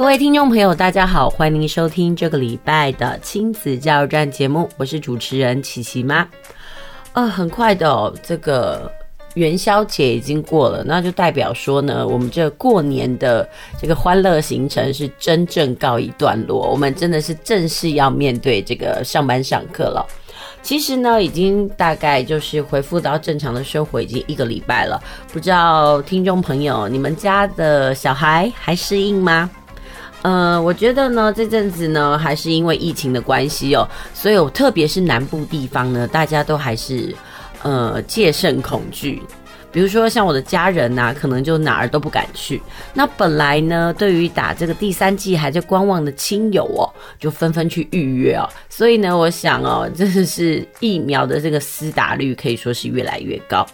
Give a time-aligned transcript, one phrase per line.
[0.00, 6.26] 各位听众朋友，大家好，欢迎您收听这个礼拜的亲子加油站节目，我是主持人琪琪妈。
[7.12, 8.90] 呃，很快的哦，这个
[9.34, 13.46] 元宵节已经过了，那就代表说呢，我们这过年的
[13.78, 20.02] 这个欢乐行程是真正告一段落，我们真的是正式要面对这个上班上课了。
[20.62, 24.98] 其实呢，已经大概就是恢复到正常的生活已经一个礼拜了，
[25.30, 29.50] 不知道听众朋友，你们家的小孩还适应吗？
[30.22, 37.14] 呃，我觉得呢，这阵子呢，还是因为疫情的关系哦，所以我特别是南部地方呢，大家都还是
[37.62, 39.22] 呃戒慎恐惧。
[39.72, 42.60] 比如说像我的家人呐、可能就哪儿都不敢去。
[42.92, 48.48] 那本来呢，对于打这个第三剂还在观望的亲友哦，就纷纷去预约哦。
[48.68, 53.64] 所以呢，我想哦，真的是疫苗的这个施打率可以说是越来越高。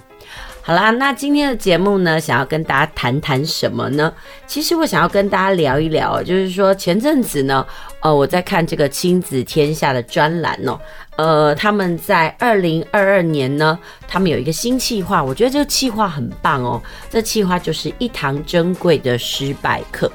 [0.66, 4.12] 好啦，那今天的节目呢，想要跟大家谈谈什么呢？
[4.48, 7.64] 其实我想要跟大家聊一聊，就是说前阵子呢，
[8.00, 10.76] 呃，我在看这个亲子天下的专栏哦，
[11.14, 13.78] 呃，他们在二零二二年呢，
[14.08, 20.10] 他们有一个新企划，我觉得这个企划很棒哦，这企划就是一堂珍贵的失败课。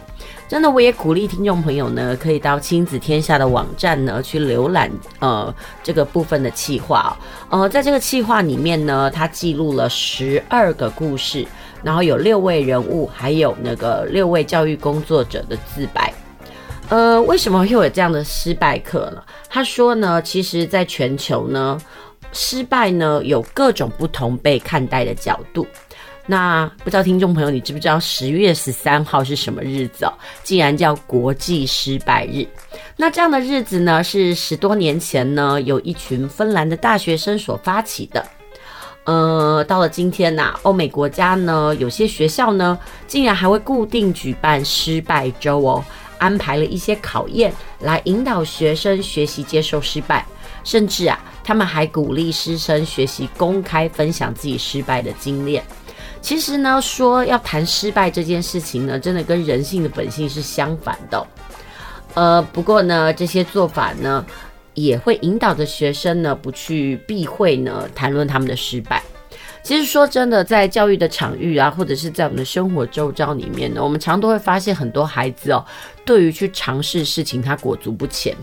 [0.51, 7.17] 真的，我也鼓励听众朋友呢，可以到亲子天下的网站呢去浏览，呃，这个部分的企划。
[7.49, 11.47] 呃，在这个企划里面呢，它记录了十二个故事，
[11.81, 16.13] 然后有六位人物，还有那个六位教育工作者的自白。
[16.89, 19.23] 呃，为什么会有这样的失败课呢？
[19.47, 21.79] 他说呢，其实在全球呢，
[22.33, 25.65] 失败呢有各种不同被看待的角度。
[26.27, 30.13] 那不知道听众朋友，你知不知道十月十三号是什么日子哦？
[30.43, 32.47] 竟然叫国际失败日。
[32.95, 38.25] 那这样的日子呢，是十多年前呢，有一群芬兰的大学生所发起的。
[39.03, 42.77] 呃，到了今天呐，欧美国家呢，有些学校呢，
[43.07, 45.83] 竟然还会固定举办失败周哦，
[46.19, 50.23] 安排了一些考验来引导学生学习接受失败，
[50.63, 55.63] 甚至啊，他们还鼓励师生学习公开分享自己失败的经验。
[56.21, 61.27] 其实呢，说要谈失败这件事情呢，真的跟人性的本性是相反的。
[62.13, 64.25] 呃，不过呢，这些做法呢，
[64.73, 69.01] 也会引导着学生呢，不去避讳呢，谈论他们的失败。
[69.63, 75.63] 其实说真的，在教育的场域啊，或者是在我们的生活周遭里面呢，我们常都会发现很多孩子哦，
[76.05, 78.35] 对于去尝试事情，他裹足不前。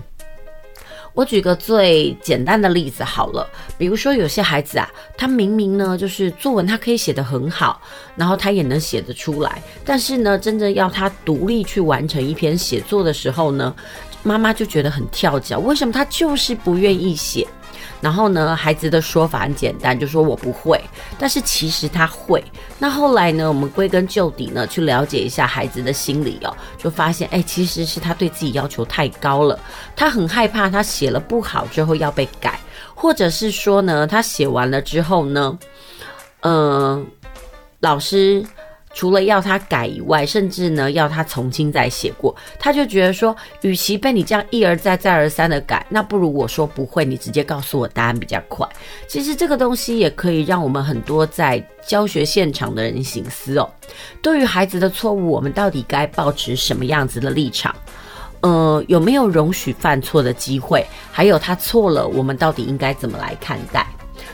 [1.19, 3.45] 我举个最简单的例子好了，
[3.77, 7.83] 比如说有些孩子啊，他明明呢就是作文他可以写得很好，
[8.15, 13.75] 然后他也能写得出来，但是呢，真正要他独立去完成一篇写作的时候呢，
[14.23, 17.45] 妈妈就觉得很跳脚，为什么他就是不愿意写？
[18.01, 20.81] 然后呢，孩子的说法很简单，就说我不会，
[21.19, 22.43] 但是其实他会。
[22.79, 29.59] 那后来呢，我们归根究底呢，去了解一下孩子的心理哦，就发现，哎，其实是他对自己要求太高了，
[29.97, 32.61] 他很害怕他写了不好之后要被改，
[32.95, 35.59] 或者是说呢，他写完了之后呢，
[36.43, 37.07] 嗯、
[37.81, 38.45] 老师。
[38.95, 48.67] 除了要他改以外，甚至呢要他重新再写过，他就觉得说，与其被你这样一而再再而三的改，那不如我说不会，你直接告诉我答案比较快。
[49.07, 53.71] 其实这个东西也可以让我们很多在教学现场的人醒思哦。
[54.21, 57.75] 对于孩子的错误，我们到底该抱持什么样子的立场？
[58.41, 60.85] 呃，有没有容许犯错的机会？
[61.13, 63.87] 还有他错了，我们到底应该怎么来看待？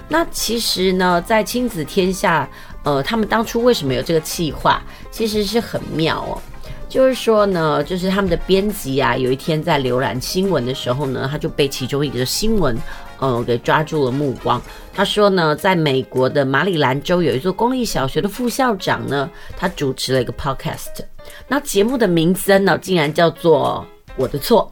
[0.08, 2.48] 那其实呢，在亲子天下。
[2.84, 4.80] 呃，他们当初为什么有这个计划？
[5.10, 6.38] 其实是很妙哦。
[6.88, 12.76] 就是说呢，就是他们的编辑啊，有一天在浏览新闻的时候呢，他就被其中一个新闻
[13.18, 14.62] 呃，给抓住了目光。
[14.92, 21.02] 他说呢，在美国的马里兰州有一座公立小学的副校长呢，他主持了一个 podcast。
[21.48, 23.84] 那节目的名字呢，竟然叫做
[24.14, 24.70] 《我的错》，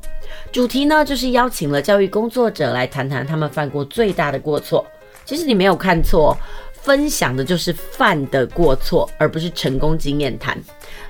[0.53, 4.87] 主题呢就是邀请了教育工作者来谈谈他们犯过最大的过错。
[5.25, 6.37] 其实你没有看错，
[6.82, 10.58] 分享的就是犯的过错，而不是成功经验谈。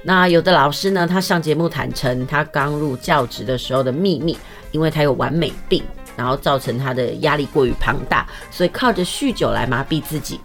[0.03, 4.39] 那有的老师呢，他上节目坦诚他刚入教职的时候的秘密，
[4.71, 5.83] 因为他有完美病。
[6.15, 10.39] 然后造成他的压力过于庞大，所以靠着酗酒来麻痹自己。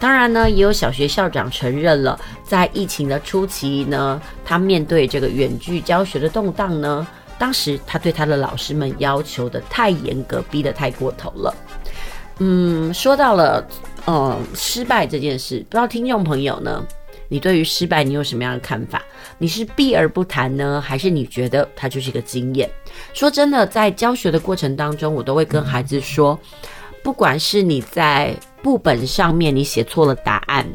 [0.00, 7.06] 当然呢，也有小学校长承认了，在疫情的初期呢，他面对这个远距教学的动荡呢，
[7.38, 11.54] 当时他对他的老师们要求的太严格，逼得太过头了。
[12.38, 13.64] 嗯，说到了，
[14.06, 16.84] 嗯，失败这件事，不知道听众朋友呢，
[17.28, 19.00] 你对于失败你有什么样的看法？
[19.38, 22.68] 你是避而不谈呢，还是你觉得它就是一个经验？
[23.12, 26.38] 说真的，在教学的过程当中，我都会跟孩子说，
[27.02, 30.66] 不管是你在簿本上面你写错了答案，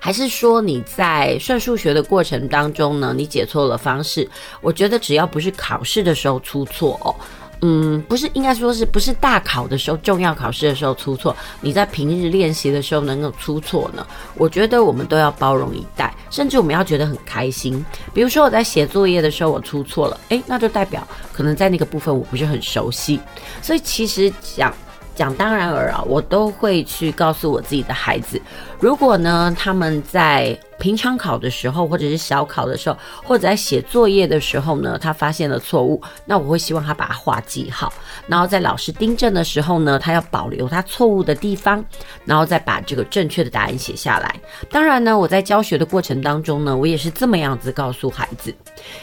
[0.00, 4.28] 还是说你在算数学的过程当中呢，你解错了方式，
[4.60, 7.14] 我觉得只要不是考试的时候出错哦。
[7.62, 11.36] 嗯，不是，应该说是不是大考的时候、重要考试的时候出错？
[11.60, 14.06] 你在平日练习的时候能够出错呢？
[14.34, 17.84] 我觉得我们都要包容以待，甚至我们要觉得很开心。
[18.14, 23.20] 比如说我在写作业的时候我出错了，诶，那就代表可能在那个部分我不是很熟悉。
[23.62, 24.74] 所以其实讲。
[25.20, 28.40] 讲当然耳啊，我都会去告诉我自己的孩子，
[28.78, 37.92] 如果呢他们在平常考的时候，或者是小考的时候，或者在写作业的时候呢，他发现了错误，那我会希望他把画记好，
[38.26, 41.84] 然后在老师订正的时候呢，他要保留他错误的地方，
[42.24, 44.34] 然后再把这个正确的答案写下来。
[44.70, 48.54] 当然呢，我在教学的过程当中呢，我也是这么样子告诉孩子，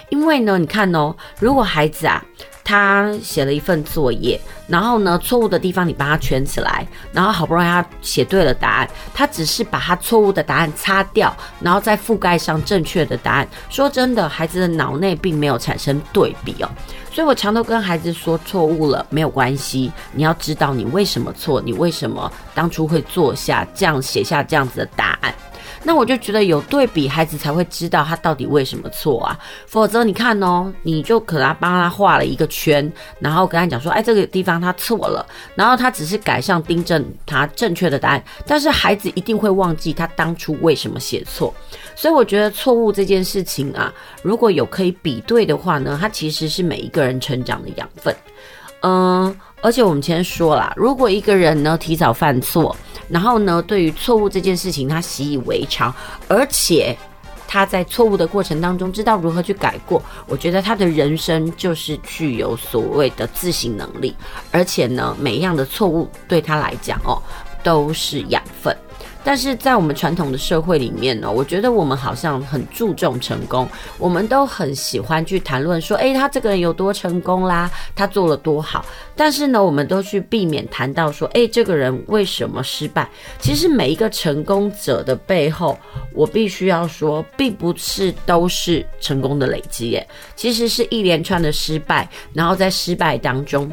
[0.09, 2.25] 因为呢，你看哦，如果孩子啊。
[2.67, 4.37] 他写了一份作业，
[4.67, 13.47] 然后呢，错误的地方你帮他圈起来，然后好不容易他写对了答案，他只是把他错误的答案擦掉，然后再覆盖上正确的答案。
[13.69, 16.69] 说真的，孩子的脑内并没有产生对比哦，
[17.13, 25.33] 所以我常都跟孩子说，错误了没有关系，你要知道你为什么错，你为什么当初会做下这样写下这样子的答案。
[25.87, 29.39] 那我就觉得有对比，孩子才会知道他到底为什么错啊。
[29.67, 32.91] 否则你看哦，你就可能帮他画了一个圈，
[33.21, 35.25] 然后跟他讲说，哎，这个地方他错了，
[35.55, 41.53] 然后他只是改上订正他正确的答案，但是孩子一定会忘记他当初为什么写错。
[41.95, 48.13] 所以我觉得错误这件事情啊，如果有可以比对的话呢，它其实是每一个人成长的养分。
[48.81, 52.75] 嗯，而且我们前说了，如果一个人呢提早犯错。
[53.09, 55.95] 然后呢，对于错误这件事情，他习以为常，
[56.27, 56.93] 而且
[57.47, 60.03] 他在错误的过程当中知道如何去改过。
[60.27, 64.13] 我觉得他的人生就是具有所谓的自省能力，
[64.51, 67.21] 而且呢，每一样的错误对他来讲哦，
[67.63, 68.75] 都是养分。
[69.23, 73.67] 但是在我们传统的社会里面呢，我觉得我们好像很注重成功，
[73.97, 78.85] 我们都很喜欢去谈论说，诶，他这个人有多成功啦，他做了多好。
[79.15, 83.09] 但是呢，我们都去避免谈到说，诶，这个人为什么失败？
[83.39, 85.77] 其实每一个成功者的背后，
[86.13, 93.71] 我必须要说，并不是都是成功的累积耶，其实是一连串的失败，然后在失败当中。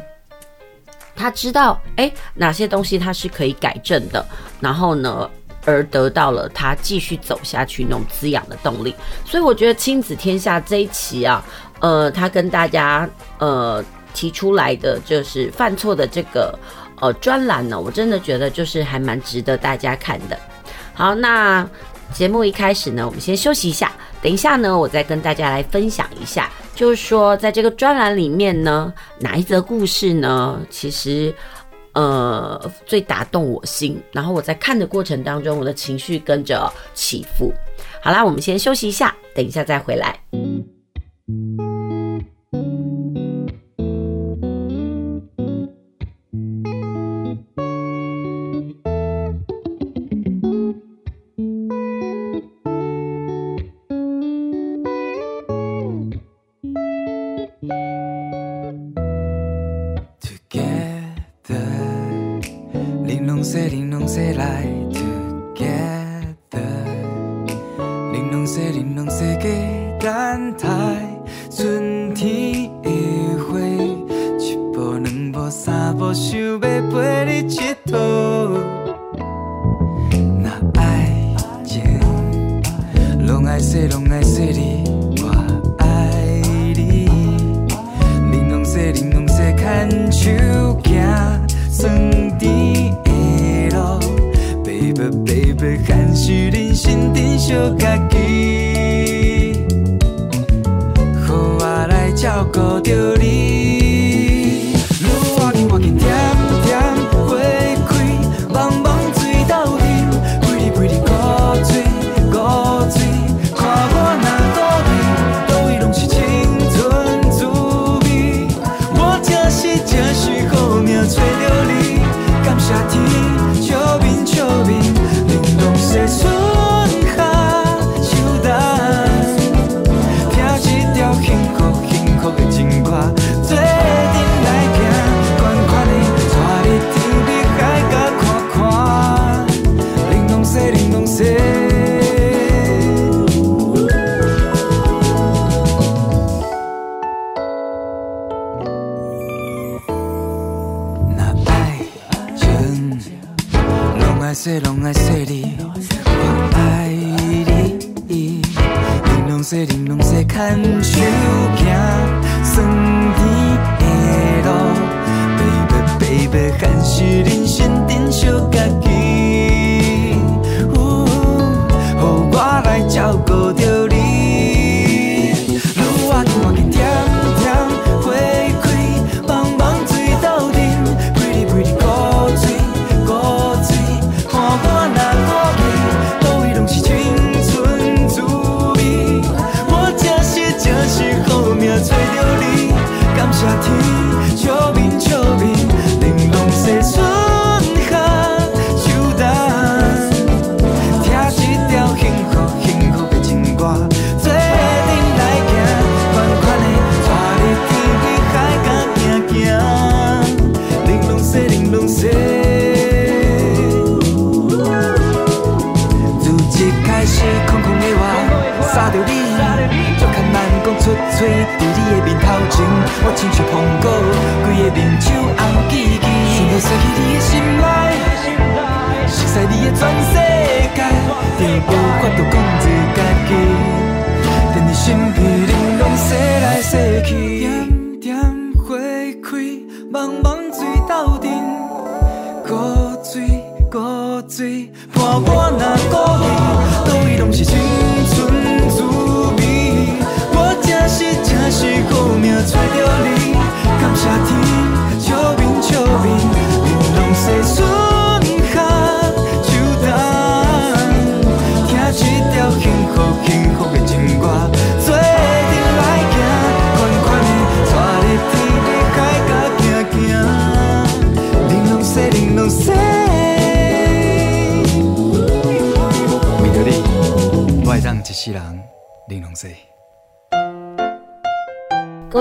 [1.15, 4.25] 他知道，诶，哪些东西他是可以改正的，
[4.59, 5.29] 然后呢，
[5.65, 8.93] 而得到了他继续走下去那种滋养的动力。
[9.25, 11.43] 所以我觉得亲子天下这一期啊，
[11.79, 16.57] 呃，他跟大家呃提出来的就是犯错的这个
[16.99, 20.37] 呃专栏呢，我真的觉得就是还蛮值得大家看的。
[20.93, 21.67] 好，那
[22.13, 23.91] 节目一开始呢，我们先休息一下，
[24.21, 26.49] 等一下呢，我再跟大家来分享一下。
[26.75, 30.59] 就是说，在这个专栏里面呢，哪一则故事呢？
[30.69, 31.33] 其实，
[31.93, 33.99] 呃，最打动我心。
[34.11, 37.53] 然后我在看的过程当中，我的情绪跟着起伏。
[38.01, 40.19] 好啦，我们先休息一下，等一下再回来。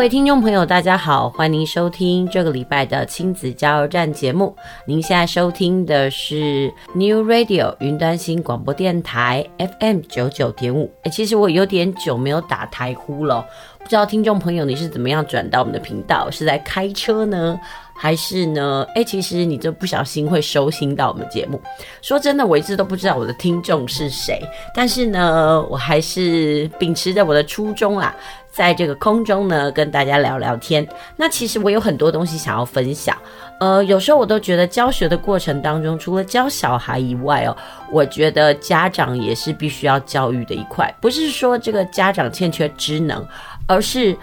[0.04, 4.54] 位听众朋友，大家好，欢迎收听这个礼拜的亲子加油站节目。
[4.86, 10.92] 您现在收听的是 New Radio 云端新广播电台 FM 九九点五。
[11.04, 13.46] 哎，其实我有点久没有打台呼了，
[13.78, 16.30] 不知道听众朋友你是怎么样转到我们的频道？
[16.30, 17.58] 是在开车呢？
[17.96, 18.86] 还是呢？
[18.94, 21.60] 哎，其实你就不小心会收听到我们节目。
[22.02, 24.42] 说真的，我一直都不知道我的听众是谁，
[24.74, 28.14] 但是呢，我还是秉持着我的初衷啦，
[28.50, 30.86] 在这个空中呢跟大家聊聊天。
[31.16, 33.16] 那其实我有很多东西想要分享。
[33.60, 37.56] 呃，有时候我都觉得教学的过程当中，除了教小孩以外哦，
[37.90, 40.92] 我觉得家长也是必须要教育的一块。
[41.00, 43.24] 不是说这个家长欠缺职能，
[43.68, 44.14] 而是。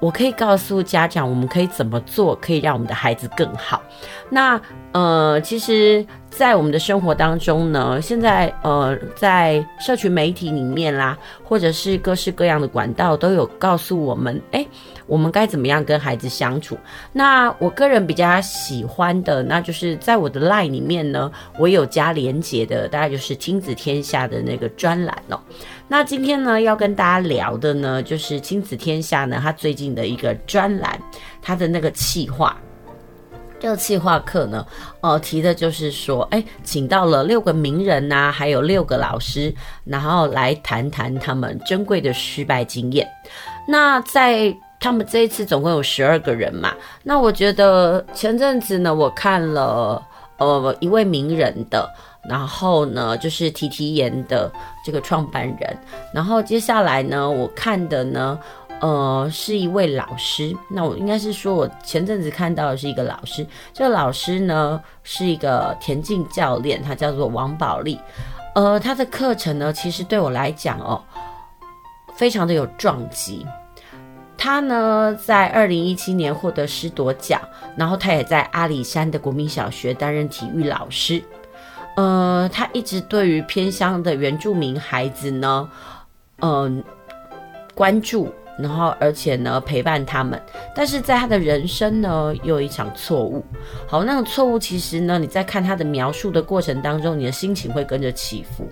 [0.00, 3.82] 我可以告诉家长，我们可以怎么做，可以让我们的孩子更好。
[4.30, 4.60] 那
[4.92, 14.66] 呃，其实，在我们的生活当中呢，现在呃，在社群媒体里面啦，或者是各式各样的管道，都有告诉我们，哎，
[15.06, 16.76] 我们该怎么样跟孩子相处。
[17.12, 25.38] 那我个人比较喜欢的，那就是在我的 LINE 里面呢，我有加连结的，大概就是亲子天下的那个专栏哦。
[25.92, 30.96] 那今天呢，要跟大家聊的呢，就是亲子天下呢，他最近的一个专栏，
[31.42, 32.56] 他的那个企划，
[33.58, 34.64] 这个企划课呢，
[35.00, 43.04] 呃，提的就是说，哎，请到了六个名人呐、还有六个老师，然后来谈谈他们珍贵的失败经验。
[43.66, 50.00] 那在他们这一次总共有十二个人嘛，那我觉得前阵子呢，我看了
[50.38, 51.92] 呃一位名人的。
[52.28, 54.50] 然后呢，就是提提研的
[54.84, 55.78] 这个创办人。
[56.12, 58.38] 然后接下来呢，我看的呢，
[58.80, 60.54] 呃，是一位老师。
[60.68, 63.46] 那我应该是说，我前阵子看到的是一个老师。
[63.72, 67.98] 这个老师呢，是一个田径教练，他叫做王宝利。
[68.54, 71.02] 呃，他的课程呢，其实对我来讲哦，
[72.14, 73.46] 非常的有撞击。
[74.36, 77.40] 他呢，在二零一七年获得师铎奖，
[77.76, 81.22] 然后他也在阿里山的国民小学担任体育老师。
[82.00, 85.68] 呃，他一直对于偏乡的原住民孩子呢，
[86.40, 86.82] 嗯、
[87.74, 88.32] 关注。
[88.58, 90.38] 然后，而且呢，陪伴他们。
[90.74, 93.42] 但是在他的人生呢，又有一场错误。
[93.88, 98.68] 好，那个错误其实呢，你在看他的描述的过程当中，你的心情会跟着起伏。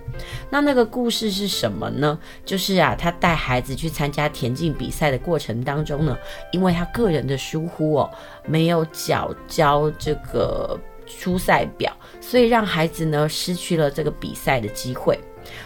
[0.47, 2.19] 那那个故事是什么呢？
[2.45, 6.15] 就是啊，他带孩子去参加田径比赛的过程当中呢，
[6.51, 8.11] 因为他个人的疏忽哦，
[8.45, 15.19] 没有缴交这个出赛表，所以让孩子呢失去了这个比赛的机会。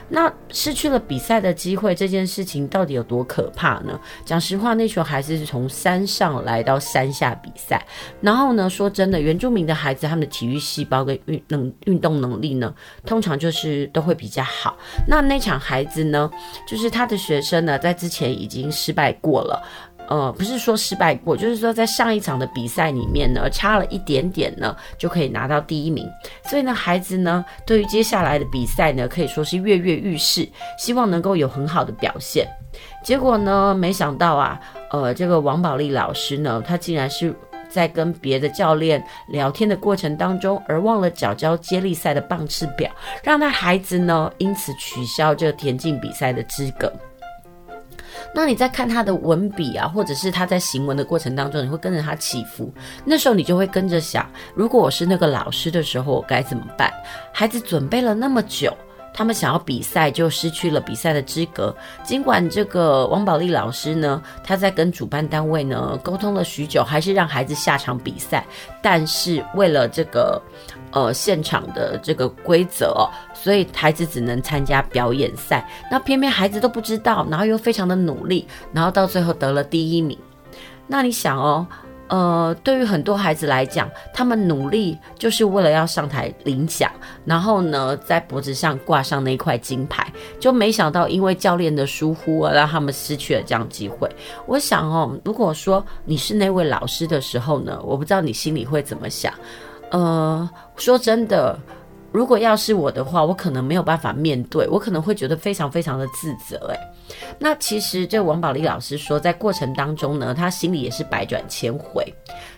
[0.08, 4.00] 那失去了比赛的机会，这件事情到底有多可怕呢？
[4.24, 7.86] 讲实话，那群孩子是从山上来到山下比赛，
[8.22, 12.74] 然后呢，说真的，原住民的孩子他们的体育细胞跟运能运动能力呢，
[13.06, 14.78] 通常就是都会比较好。
[15.06, 16.32] 那那场孩子呢，
[16.66, 19.62] 就是他的学生呢，在之前已经失败过了。
[20.08, 26.08] 呃，不是说失败过，就是说在上一场的比赛里面呢，差了一点点呢，就可以拿到第一名。
[26.46, 32.48] 所以呢，孩子呢，对于接下来的比赛呢，可以说是跃跃欲试，希望能够有很好的表现。
[33.04, 37.34] 结果呢，没想到啊，呃，这个王宝利老师呢，他竟然是
[37.70, 42.92] 在跟别的教练聊天的过程当中，而忘了缴交接力赛的棒次表，
[43.24, 46.92] 让他孩子呢，因此取消这个田径比赛的资格。
[48.34, 52.72] 那你在看他的文笔啊，或者是他在行文的过程当中，你会跟着他起伏。
[53.06, 56.92] 那时候你就会跟着想，如果我是那个老师的时候，我该怎么办？
[57.32, 58.76] 孩子准备了那么久。
[59.16, 61.72] 他们想要比赛，就失去了比赛的资格。
[62.04, 68.44] 尽管这个王宝利老师呢，他在跟主办单位呢沟通了许久，还是让孩子下场比赛。
[68.82, 70.42] 但是为了这个
[70.94, 75.68] 呃现场的这个规则哦，所以孩子只能参加表演赛。
[75.92, 80.18] 那偏偏孩子都不知道，然后又非常的努力，然后到最后得了第一名。
[80.88, 81.68] 那你想哦。
[82.10, 86.92] 呃，对于很多孩子来讲，他们努力就是为了要上台领奖，
[87.26, 90.06] 然后呢，在脖子上挂上那块金牌，
[90.40, 94.08] 就没想到因为教练的疏忽而让他们失去了这样机会。
[94.46, 99.34] 我想哦，如果说你是那位老师的时候呢，我不知道你心里会怎么想。
[99.90, 101.60] 呃，说真的。
[102.12, 106.68] 如果要是我的话，我可能没有办法面对，我可能会觉得非常非常的自责。
[106.68, 106.80] 诶，
[107.40, 112.06] 那其实这王宝利老师说，在过程当中呢，他心里也是百转千回，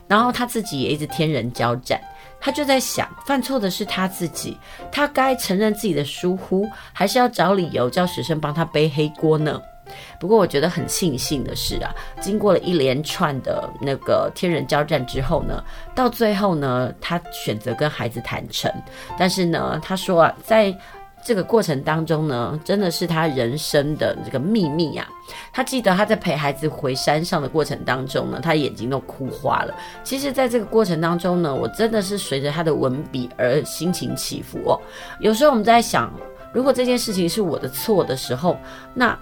[0.09, 2.01] 然后他自己也一直天人交战，
[2.37, 4.57] 他就在想，犯错的是他自己，
[4.91, 9.61] 他该承认自己的疏忽，还是要找理由叫学生帮他背黑锅呢？
[10.19, 18.71] 不过我觉得很庆幸的是啊，经过了一连串的那个天人交战之后呢，到最后呢，他选择跟孩子坦诚。
[19.17, 20.75] 但是呢，他说啊，在
[21.23, 25.07] 这个过程当中呢，真的是他人生的这个秘密啊。
[25.51, 29.73] 他记得他在陪孩子回山上的过程当中呢，他眼睛都哭花了。
[30.03, 34.79] 其实，在这个过程当中呢，我真的是随着他的文笔而心情起伏哦。
[35.19, 36.13] 有时候我们在想，
[36.53, 38.57] 如果这件事情是我的错的时候，
[38.93, 39.17] 那。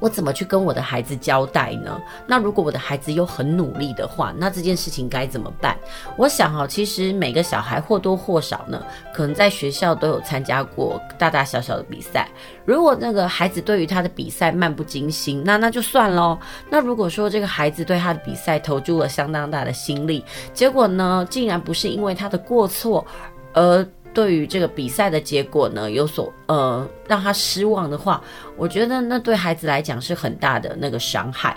[0.00, 2.00] 我怎么去跟我的孩子交代呢？
[2.26, 5.76] 那如果我的孩子又很努力的话，那这件事情该怎么办？
[6.16, 8.82] 我想哈，其实每个小孩或多或少呢，
[9.12, 12.28] 可能在学校都有参加过大大小小的比赛。
[12.64, 16.38] 如果那个孩子对于他的比赛漫不经心，那那就算喽。
[16.70, 23.06] 那如果说这个孩子对他的比赛投注了相当大的心力，结果呢，竟然不是因为他的过错
[23.52, 23.86] 而。
[24.14, 28.22] 对于这个比赛的结果呢，有所呃让他失望的话，
[28.56, 31.56] 我觉得那对孩子来讲是很大的那个伤害。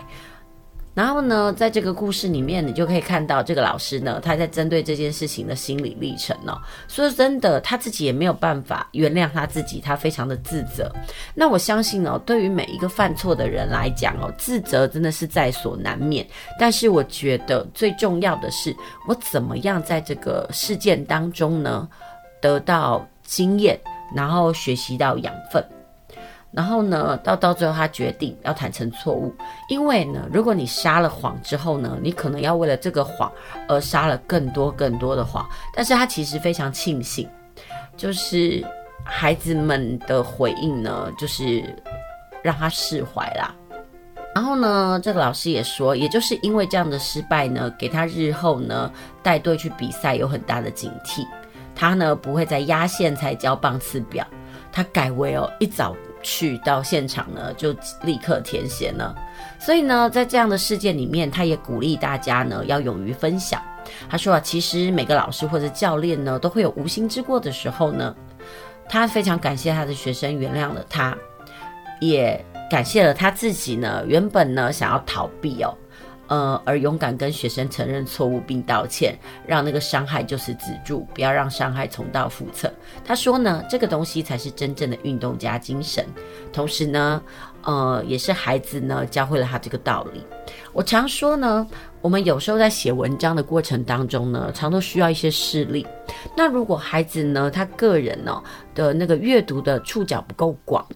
[0.94, 6.60] 然后呢，在这个故事里面，你就可以看到这个老师呢，他在针对这件事情的心理历程、哦。
[6.90, 10.94] 说真的，他自己也没有办法原谅他自己，他非常的自责。
[11.34, 16.28] 那我相信哦，对于每一个犯错的人来讲哦，自责真的是在所难免。
[16.60, 18.76] 但是我觉得最重要的是，
[19.08, 21.88] 我怎么样在这个事件当中呢？
[22.41, 23.80] 得到经验，
[24.13, 25.63] 然后学习到养分，
[26.51, 29.34] 然后呢，到到最后他决定要坦诚错误，
[29.69, 33.32] 因为呢，如果你撒了谎之后呢，你可能要为了这个谎
[33.69, 37.30] 而撒了更多更多的谎，但是他其实非常庆幸，
[37.95, 38.62] 就是
[39.06, 41.63] 孩子们的回应呢，就是
[42.41, 43.56] 让他释怀啦。
[44.34, 51.25] 然后呢，这个老师也说，也就是因为这样的失败呢，给他日后呢带队去比赛有很大的警惕。
[51.82, 54.24] 他呢不会在压线才交棒次表，
[54.72, 59.15] 他改为哦一早去到现场呢就立刻填写呢。
[59.60, 63.60] 所以呢，在这样的事件里面，他也鼓励大家呢要勇于分享。
[64.08, 68.15] 他说啊，其实每个老师或者教练呢都会有无心之过的时候呢。
[68.88, 71.17] 他非常感谢他的学生原谅了他，
[72.00, 72.39] 也
[72.70, 74.04] 感谢了他自己呢。
[74.06, 75.76] 原本呢想要逃避哦。
[76.32, 82.72] 呃，而勇敢跟学生承认错误并道歉，让那个伤害就是止住，不要让伤害重蹈覆辙。
[83.04, 86.06] 他说呢，这个东西才是真正的运动家精神。
[86.54, 87.22] 同时呢，
[87.63, 90.24] 呃，也是孩子呢教会了他这个道理。
[90.72, 91.67] 我常说呢，
[92.00, 95.86] 我们有时候在写文章的过程当中呢，常都需要一些事例。
[96.38, 98.41] 那如果孩子呢，他个人呢、
[98.74, 100.88] 的那个阅读的触角不够广。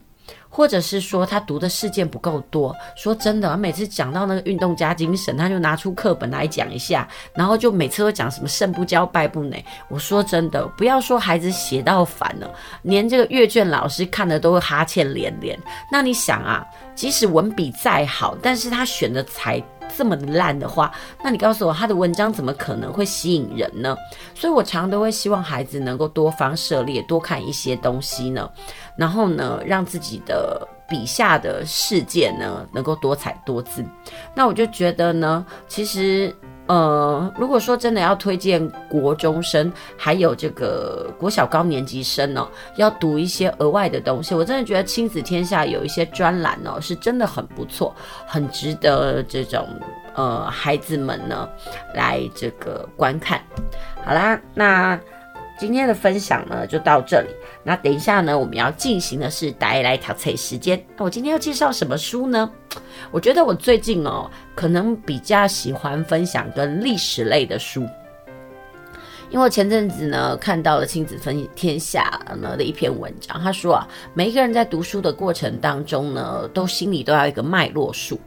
[0.56, 9.62] 或者是说他读的事件不够多，说真的，每次讲到那个运动家精神，他就拿出课本来讲一下，然后就每次都讲什么胜不骄败不馁。
[9.90, 12.50] 我说真的，不要说孩子写到烦了，
[12.84, 15.60] 连这个阅卷老师看的都会哈欠连连。
[15.92, 16.66] 那你想啊，
[16.96, 19.62] 即使文笔再好，但是他选的材
[19.98, 20.92] 这么烂的话，
[21.24, 23.96] 那你告诉我他的文章怎么可能会吸引人呢？
[24.34, 28.50] 所以我常常都会希望孩子能够多方涉猎，多看一些东西呢。
[28.98, 33.84] 然后呢，让自己的笔下的世界呢，能够多彩多姿。
[34.34, 36.36] 那我就觉得呢，其实，
[36.68, 42.48] 呃，如果说真的要推荐国中生，还有这个国小高年级生呢，
[42.78, 49.68] 要读一些额外的东西，我真的觉得亲子天下有一些专栏呢，是真的很不错，很值得这种
[50.16, 51.48] 呃孩子们呢
[51.94, 53.42] 来这个观看。
[54.04, 55.00] 好啦，那。
[55.58, 57.30] 今天的分享呢，就到这里。
[57.64, 60.82] 那等一下呢，我们要进行的是大家来挑菜时间。
[60.98, 62.50] 那我今天要介绍什么书呢？
[63.12, 67.88] 我觉得我最近哦，可能比较喜欢分享跟历史类的书。
[69.36, 78.18] 因为前阵子呢看到了亲子分天下呢的一篇文章，他说啊，每一个人在读书的过程当中呢，都心里都要一个脉络数。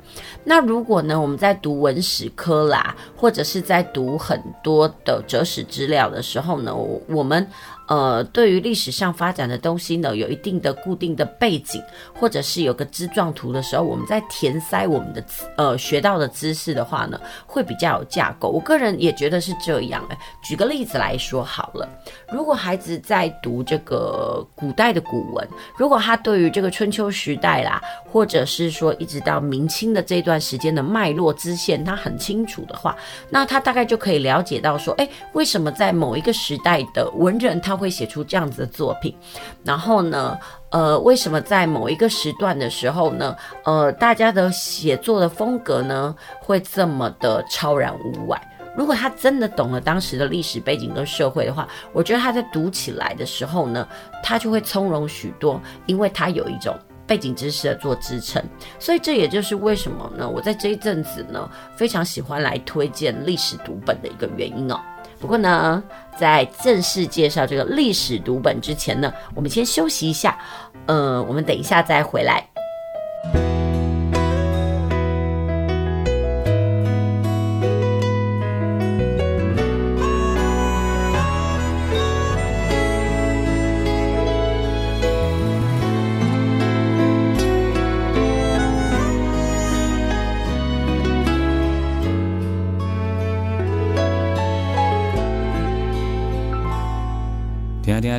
[0.45, 6.77] 那如果呢我们在读文史科啦，或者是在读很多的哲史资料的时候呢，
[7.09, 7.49] 我们。
[7.89, 11.83] 呃，对于历史上发展的东西呢，有一定的固定的背景，
[12.15, 15.25] 或者是有个枝状图的时候，我们在填塞我们的
[15.57, 18.51] 呃学到的知识的话呢，会比较有架构。
[18.51, 20.05] 我个人也觉得是这样。
[20.11, 21.89] 哎，举个例子来说好了，
[22.31, 32.95] 如果孩子在读这个古代的古文，如果他对于这个春秋时代啦，或者是说一直到明清的这段时间的脉络支线，他很清楚的话，
[33.31, 39.15] 那他大概就可以了解到说，哎，为什么在某一个时代的文人他会写出这样子的作品，
[39.63, 40.37] 然后呢，
[40.71, 48.39] 呃，为什么在某一个时段的时候呢，呃，大家的写作的风格呢会这么的超然物外？
[48.77, 53.89] 如果他真的懂了当时的历史背景跟社会的话，我觉得他在读起来的时候呢，
[54.23, 58.41] 他就会从容许多，因为他有一种背景知识的做支撑。
[58.79, 64.79] 所以这也就是为什么呢，我在这一阵子呢，非常喜欢来推荐历史读本的一个原因哦。
[65.21, 65.83] 不过呢，
[66.19, 70.39] 在正式介绍这个历史读本之前呢，我们先休息一下，
[70.87, 73.68] 呃，我们等一下再回来。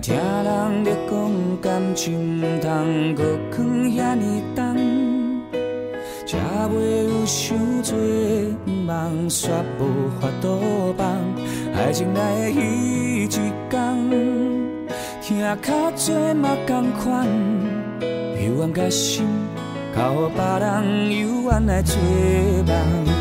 [0.02, 5.42] 听人咧讲感情，唔通搁藏遐尼重，
[6.26, 6.38] 才
[6.70, 7.98] 袂有伤多
[8.66, 11.06] 梦，煞无法度放。
[11.76, 14.10] 爱情来的彼一天，
[15.22, 17.28] 听较多嘛同款，
[18.42, 19.26] 幽怨甲心，
[19.94, 21.98] 交予别人幽怨来做
[22.66, 23.19] 梦。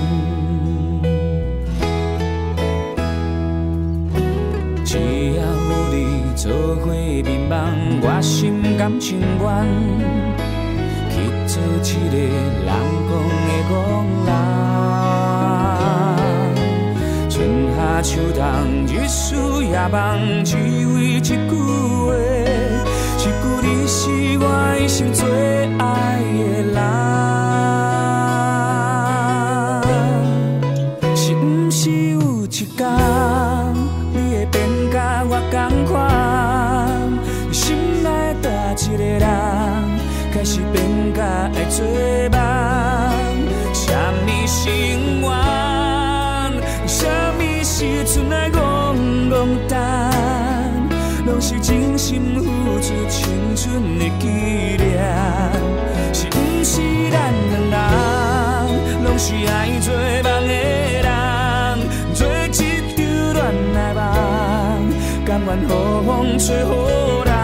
[6.39, 9.45] 做伙眠梦，我心甘情愿
[11.11, 12.15] 去做一个
[12.63, 12.71] 人
[13.09, 13.11] 讲
[13.43, 13.75] 的憨
[14.25, 14.31] 人。
[17.29, 17.35] 春
[17.75, 18.41] 夏秋冬，
[18.87, 20.55] 日思夜梦，只
[20.95, 22.15] 为一句话，
[23.19, 23.27] 一句
[23.61, 23.99] 你是
[24.39, 24.47] 我
[24.81, 25.27] 一生最
[25.77, 27.38] 爱的人。
[38.89, 39.21] 一个人
[40.33, 41.23] 开始变甲
[41.55, 41.85] 爱做
[42.33, 42.41] 梦，
[43.75, 43.93] 什
[44.25, 45.29] 么心愿，
[46.87, 48.97] 什么时阵来怣
[49.29, 49.79] 怣等，
[51.27, 54.27] 拢是真心付出青春的纪
[54.83, 54.89] 念。
[56.15, 57.31] 是毋是咱
[57.69, 57.77] 两人，
[59.05, 59.93] 拢是爱做
[60.25, 60.53] 梦的
[61.05, 61.09] 人，
[62.15, 62.97] 做一场
[63.35, 63.39] 恋
[63.77, 64.01] 爱梦，
[65.27, 66.65] 甘愿予风吹雨
[67.25, 67.38] 淋。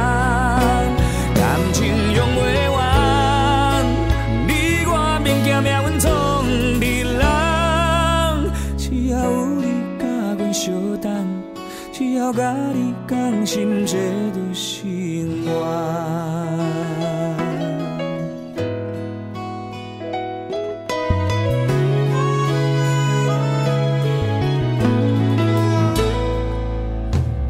[12.25, 13.99] 要甲你同心做
[14.33, 15.51] 着生活。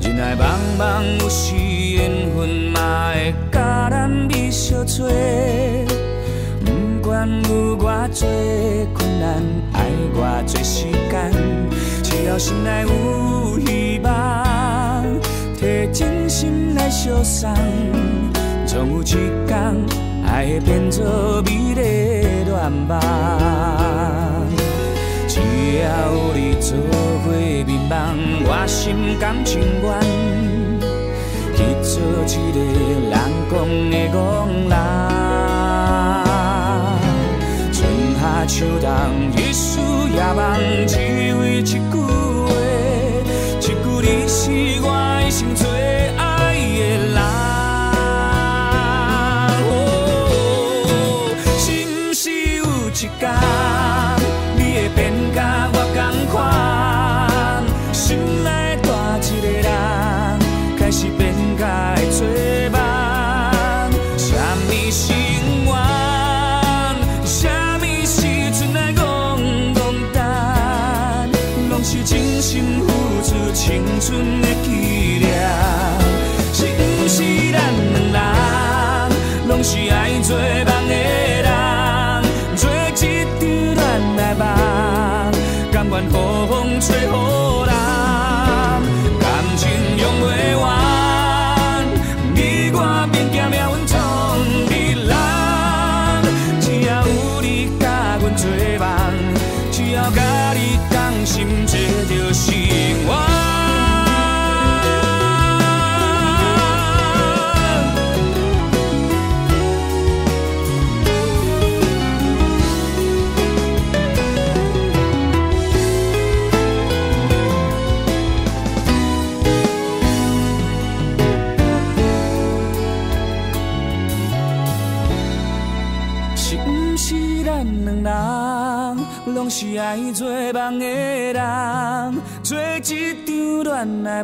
[0.01, 0.43] 人海茫
[0.77, 0.83] 茫
[1.21, 5.09] 有时缘分嘛会甲咱美相撮，
[6.65, 8.27] 不管有偌多
[8.93, 9.41] 困难，
[9.73, 11.31] 爱偌多时间，
[12.03, 12.91] 只要心内有，
[15.95, 17.55] 真心来相送，
[18.67, 19.05] 总有一
[19.47, 19.57] 天
[20.27, 21.81] 爱会变作美丽
[22.45, 22.55] 愿
[22.89, 23.01] 望。
[25.29, 25.39] 只
[25.79, 26.77] 要有你做
[27.23, 27.31] 伙
[27.65, 27.95] 眠梦，
[28.45, 29.87] 我心甘情愿
[31.55, 31.63] 去。
[31.85, 32.59] 做一个
[33.09, 33.15] 人。
[33.49, 33.55] 讲
[33.89, 34.19] 的憨
[34.69, 34.75] 人，
[37.73, 37.79] 春
[38.19, 38.91] 夏秋冬，
[39.37, 39.79] 日思
[40.11, 40.43] 夜梦，
[40.89, 40.93] 只
[41.39, 41.95] 为一句话，
[43.61, 44.41] 一句你是
[44.83, 44.89] 我
[45.35, 45.66] 一生最
[46.16, 46.61] 爱的
[47.11, 47.18] 人。
[49.66, 49.75] 哦，
[51.59, 53.20] 是不是有一天，
[54.55, 55.99] 你会变甲我同
[56.31, 56.38] 款，
[57.92, 59.68] 心内大一个人，
[60.79, 61.66] 开始变甲。
[61.66, 62.25] 爱做
[62.70, 62.79] 梦，
[64.16, 65.16] 什么心
[65.66, 65.75] 愿，
[67.27, 68.23] 什么时
[68.57, 69.03] 阵来讲
[69.75, 71.29] 讲单，
[71.70, 72.87] 拢是真心付
[73.25, 74.94] 出青春的纪念。
[77.05, 77.61] 不是咱
[78.12, 79.12] 两人，
[79.47, 80.95] 拢是爱做梦的
[81.45, 81.53] 人，
[82.57, 83.05] 做一场
[83.40, 83.45] 恋
[84.17, 84.43] 爱梦，
[85.71, 88.83] 甘愿好风吹好浪。
[89.21, 89.23] 感
[89.59, 90.25] 情用不
[90.62, 91.85] 完，
[92.35, 93.93] 你我免惊命运创
[94.71, 94.73] 别
[95.05, 95.12] 人，
[96.62, 98.49] 只要有你甲阮做
[98.81, 98.88] 梦，
[99.71, 100.23] 只要甲
[100.55, 101.74] 你讲心。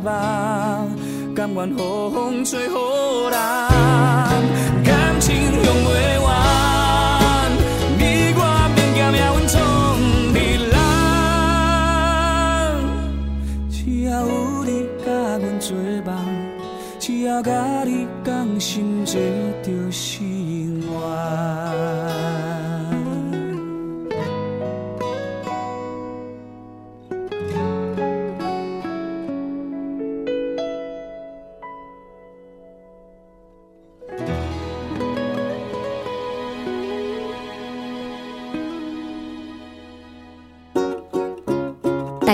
[0.02, 0.84] 吧，
[1.34, 2.70] 甘愿予风吹雨
[3.30, 3.36] 淋，
[4.84, 5.88] 感情用不
[6.24, 6.30] 完，
[7.98, 8.40] 你我
[8.74, 9.58] 变行命运总
[10.34, 10.36] 是
[10.70, 10.74] 人。
[13.70, 14.30] 只要有
[14.64, 14.68] 你
[15.04, 15.08] 甲
[15.38, 15.68] 阮做
[16.04, 16.08] 伴，
[16.98, 17.52] 只要甲
[17.84, 19.20] 你讲心做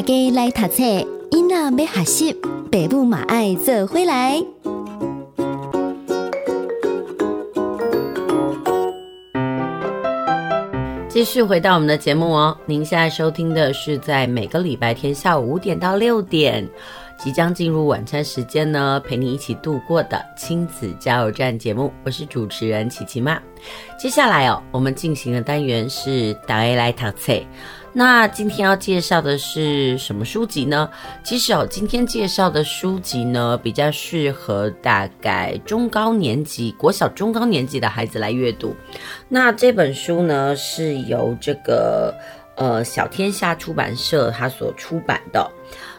[0.06, 0.84] 家来读册，
[1.32, 2.32] 囡仔要学习，
[2.70, 4.40] 爸母嘛爱做回来。
[11.08, 16.64] 继续回到我们的节目哦，您现在收听的是在每个礼拜天下午五点到六点，
[17.18, 23.42] 即将进入晚餐时间呢，陪你一起度过的亲子加油站节目，我是主持人琪琪妈。
[23.98, 27.32] 接下来哦，我们进行的单元是大家来读册。
[27.98, 30.87] 那今天要介绍的是什么书籍呢？
[31.24, 38.76] 其实哦，今天介绍的书籍呢，比较适合大概中高年级、国小中高年级的孩子来阅读。
[39.30, 42.14] 那这本书呢，是由这个
[42.59, 45.50] 呃小天下出版社它所出版的。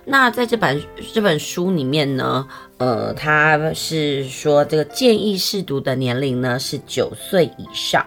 [0.05, 0.79] 那在这本
[1.15, 8.05] 这本书里面呢，呃，它是说这个建议试读的年龄呢是九岁以上。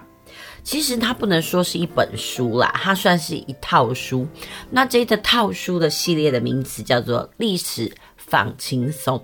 [0.62, 4.26] 其实它不能说是一本书啦，它算是一套书。
[4.70, 9.18] 那这个套书的系列的名词叫做《历史放轻松》。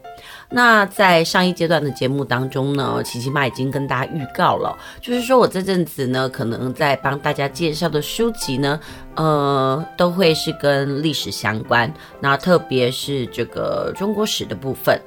[0.50, 8.80] 那在上一阶段的节目当中呢，琪琪妈已经跟大家预告了，就是说我这阵子呢，可能在帮大家介绍的书籍呢，
[9.14, 15.00] 呃，都会是跟历史相关，那特别是这个中国史的部分。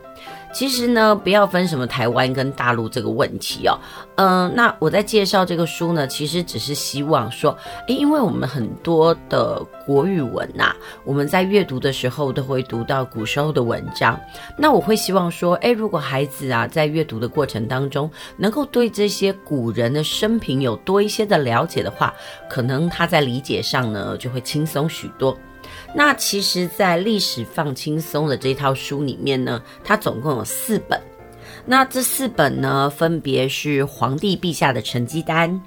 [0.52, 3.78] 其实呢，不要分什么台湾跟大陆这个问题哦。
[4.16, 7.58] 嗯、那我在介绍这个书呢，其实只是希望说，
[7.88, 14.20] 诶，因为我们很多的国语文呐、我们在阅读的时候都会读到古时候的文章。
[14.58, 22.14] 那我会希望说，诶，如果孩子啊在阅读的过程当中，能够对这些古人的生平有多一些的了解的话，
[22.50, 25.38] 可能他在理解上呢就会轻松许多。
[25.94, 31.00] 那其实，在历史放轻松的这套书里面呢，它总共有四本。
[31.66, 35.62] 那这四本呢，分别是皇帝陛下的成绩单、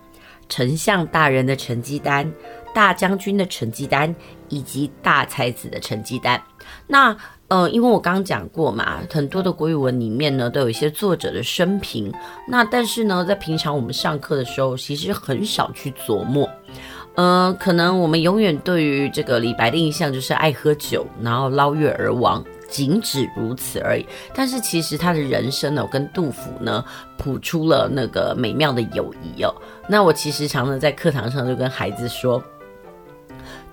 [0.49, 2.33] 丞相大人的成绩单、
[2.73, 4.15] 大将军的成绩单
[4.49, 6.41] 以及大才子的成绩单。
[6.87, 7.17] 那
[7.49, 12.11] 呃，因为我刚刚讲过嘛，很多的国语文里面呢，都有一些作者的生平。
[12.49, 16.49] 那但是呢，在平常我们上课的时候，其实很少去琢磨。
[17.15, 24.07] 呃，可能我们永远对于这个李白的印象就是爱喝酒，然后捞月而亡，仅止如此而已。
[24.35, 26.83] 但是其实他的人生呢，跟杜甫呢，
[27.19, 29.55] 谱出了那个美妙的友谊哦。
[29.87, 32.43] 那我其实常常在课堂上就跟孩子说。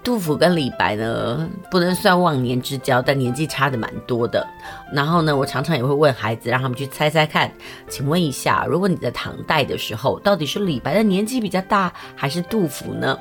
[0.01, 4.45] 杜甫跟李白呢，不能算忘年之交，但年纪差的蛮多的。
[4.93, 7.51] 然后呢，我常常也会问孩子，让他们去猜猜看。
[7.89, 13.17] 请问一下，如果你在唐代的时候，到底是李白的年纪比较大，还是杜甫呢？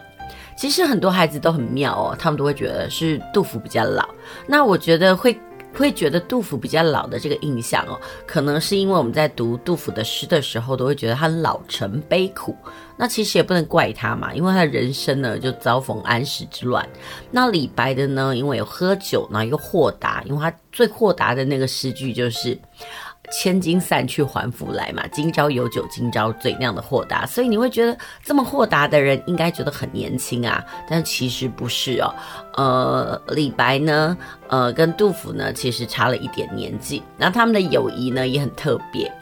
[0.59, 4.09] 其实很多孩子都很妙哦，他们都会觉得是杜甫比较老。
[4.47, 5.39] 那我觉得会。
[5.75, 12.57] 会觉得杜甫比较老的这个印象哦，可能是因为我们在读杜甫的诗的时候，都会觉得他老成悲苦。
[12.97, 16.85] 那其实也不能怪他嘛，因为他的人生呢就遭逢安史之乱。
[17.31, 22.59] 那李白的呢，因为有喝酒，呢又豁达，因为他最豁达的那个诗句就是。
[23.31, 32.15] 千金散去还复来嘛，今朝有酒今朝醉那样的豁达，所以你会觉得这么豁达的人应该觉得很年轻啊，但其实不是哦。
[32.55, 34.17] 呃，李白呢，
[34.49, 39.13] 呃，跟杜甫呢，其实差了一点年纪，那他们的友谊呢也很特别。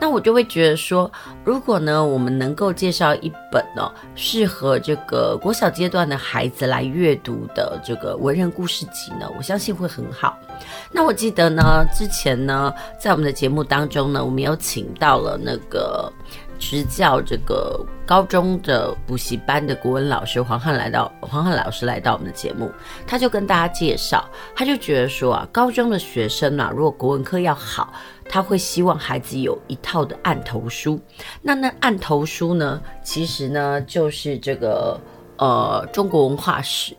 [0.00, 1.10] 那我就会觉得说，
[1.44, 10.38] 如果呢，我们能够介绍一本呢，适合这个国小阶段的孩子来阅读的这个文人故事集呢，我相信会很好。
[10.90, 16.12] 那我记得呢，之前呢，在我们的节目当中呢，我们有请到了那个。
[16.68, 22.68] 执教这个高中的补习班的国文老师黄汉来到，黄汉老师来到我们的节目，
[23.06, 27.92] 他就跟大家介绍，他就觉得说啊，高中的学生啊，如果国文科要好，
[28.28, 31.00] 他会希望孩子有一套的案头书。
[31.40, 35.00] 那那案头书呢，其实呢就是这个
[35.36, 36.96] 呃中国文化史。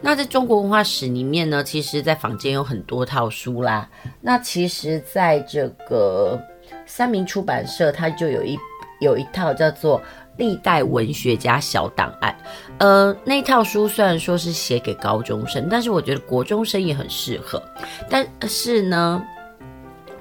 [0.00, 3.86] 那在中国文化史里面呢，其实在坊间有很多套书啦。
[4.22, 6.40] 那其实在这个
[6.86, 8.58] 三民出版社，它就有一。
[9.00, 9.98] 有一套叫做
[10.36, 12.34] 《历代文学家小档案》，
[12.78, 17.62] 呃，那套书虽然说是写给高中生，但是我觉得国中生也很适合。
[18.08, 19.22] 但是呢，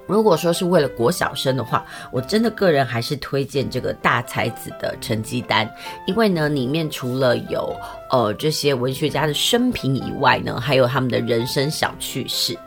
[0.08, 5.70] 如果说是为了国小生的话，我真的个人还是推荐这个大才子的成绩单，
[6.08, 7.74] 因为呢，里面除了有
[8.10, 12.58] 呃这些文学家的生平以外呢，还有他们的人生小趣事。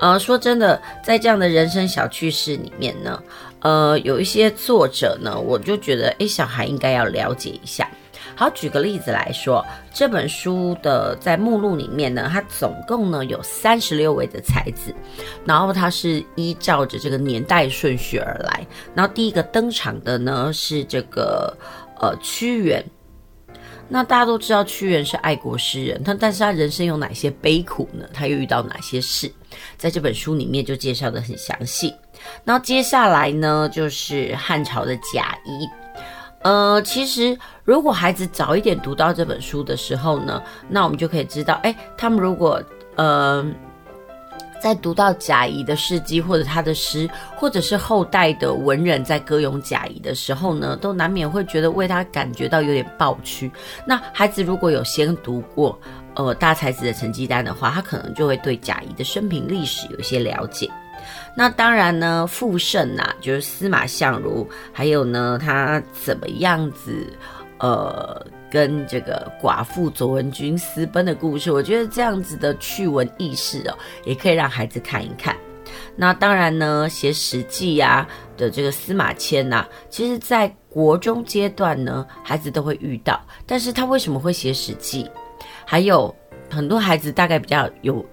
[0.00, 3.22] 呃，说真的，在这样的人生小趣事里面呢。
[3.60, 7.90] 呃，有一些作者呢，我就觉得，诶，小孩应该要了解一下。
[8.34, 14.94] 好，举个例子来说，这本书的在目录里面呢，它总共呢有三十六位的才子，
[15.44, 18.66] 然后它是依照着这个年代顺序而来。
[18.94, 21.54] 然后第一个登场的呢是这个
[22.00, 22.82] 呃屈原。
[23.92, 28.08] 那大家都知道屈原是爱国诗人，他但是他人生有哪些悲苦呢？
[28.12, 29.30] 他又遇到哪些事？
[29.76, 31.92] 在这本书里面就介绍的很详细。
[32.44, 35.68] 那接下来呢，就是汉朝的贾谊。
[36.42, 42.62] 呃，其实如果孩子早一点读到这本书的时候呢，那我们就可以知道，哎，他们如果
[42.96, 43.44] 呃
[44.58, 53.50] 在读到贾谊的事迹或者他的诗，或者是后代的文人在歌咏贾谊的时候呢，都难免会觉得为他感觉到有点抱屈。
[53.84, 55.78] 那孩子如果有先读过
[56.14, 60.70] 呃大才子的成绩单的话，他可能就会对贾谊的生平历史有一些了解。
[61.40, 67.10] 那当然呢，傅盛呐，就是司马相如，还有呢，他怎么样子，
[67.60, 73.74] 呃，跟这个寡妇卓文君私奔的故事，我觉得这样子的趣闻轶事哦，
[74.04, 75.34] 也可以让孩子看一看。
[75.96, 83.18] 那当然呢，写《史记》呀的这个司马迁呐，其实在国中阶段呢，孩子都会遇到。
[83.46, 85.04] 但是他为什么会写《史记》？
[85.64, 86.14] 还有
[86.50, 88.04] 很多孩子大概比较有，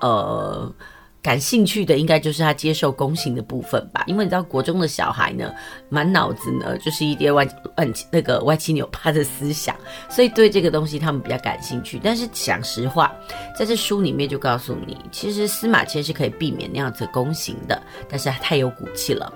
[0.00, 0.74] 呃。
[1.22, 5.54] 感兴趣的应该就是他接受宫刑的部分吧，因为你知道国中的小孩呢，
[5.88, 7.46] 满脑子呢就是一点歪
[7.76, 9.76] 歪那个歪七扭八的思想，
[10.10, 12.00] 所以对这个东西他们比较感兴趣。
[12.02, 13.12] 但是讲实话，
[13.56, 19.32] 在这书里面就告诉你，其实司马迁是可以避免那样子宫刑的，但是他太有骨气了。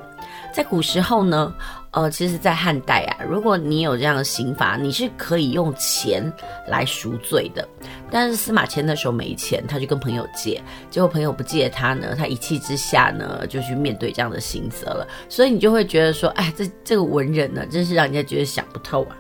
[0.53, 1.55] 在古时候呢，
[1.97, 6.31] 呃，其实，在汉代啊，如果你有这样的刑罚，你是可以用钱
[6.69, 7.67] 来赎罪的。
[8.11, 15.09] 但是司马迁那时候没钱，他就跟朋友借，结果朋友不借他呢，他一气之下呢，就去面对这样的刑责了。
[15.27, 19.17] 所以你就会觉得说，哎，这这个文人呢，真是让人家觉得想不透啊。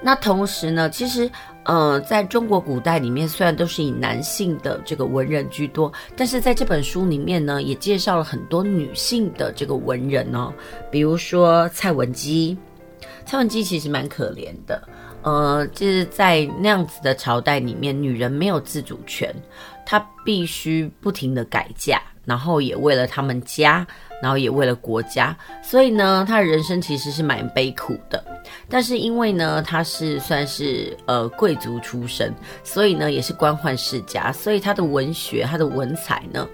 [0.00, 1.28] 那同时呢，其实，
[1.64, 10.52] 呃，在中国古代里面，虽然都是以男性的这个文人居多，但是在这本书里面呢，也介绍了很多女性的这个文人哦，
[10.90, 12.56] 比如说蔡文姬。
[13.26, 14.86] 蔡文姬其实蛮可怜的，
[15.22, 19.34] 呃，就是在那样子的朝代里面，女人没有自主权，
[19.86, 23.86] 她必须不停的改嫁，然后也为了他们家。
[24.22, 28.22] 然后也为了国家，所以呢，他的人生其实是蛮悲苦的。
[28.68, 36.46] 但是因为呢，他是算是呃贵族出身，所以呢也是官宦世家，所以他的文学、他的文采呢，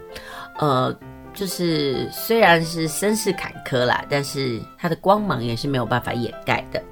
[0.58, 0.96] 呃，
[1.34, 6.82] 就是虽然是身世坎坷啦，但是他的光芒也是没有办法掩盖的。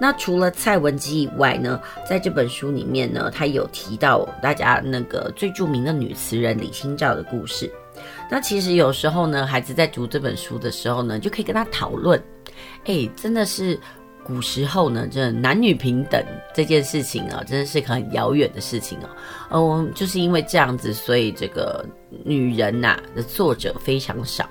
[0.00, 7.70] 那除了蔡文姬以外呢，在这本书里面呢，他有提到大家那个最著名的女词人李清照的故事。
[8.30, 12.22] 那其实有时候呢，孩子在读这本书的时候呢，就可以跟他讨论，
[12.86, 13.78] 哎，真的是
[14.24, 16.24] 古时候呢，这男女平等
[16.54, 18.98] 这件事情啊，真的是很遥远的事情
[19.50, 19.78] 哦。
[19.78, 21.84] 嗯，就是因为这样子，所以这个
[22.24, 24.48] 女人呐的作者非常少。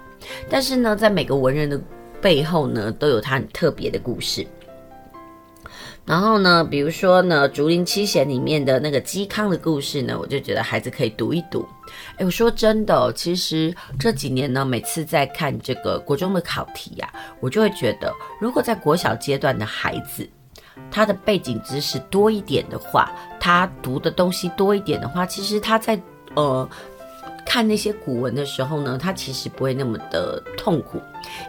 [0.49, 1.81] 但是呢，在每个文人的
[2.21, 4.45] 背后呢，都有他很特别的故事。
[6.05, 11.65] 然后呢，比如说呢，《竹林七贤》里面的那个嵇康的故事呢，我就觉得孩子可以读一读。
[12.17, 20.27] 哎，我说真的，其实这几年呢，每次在看这个国中的考题呀、啊，我就会觉得，如果在国小阶段的孩子，
[20.91, 25.97] 他的背景知识多一点的话，他读的东西多一点的话，其实他在
[26.35, 26.69] 呃
[27.45, 31.01] 看那些古文的时候呢，他其实不会那么的痛苦，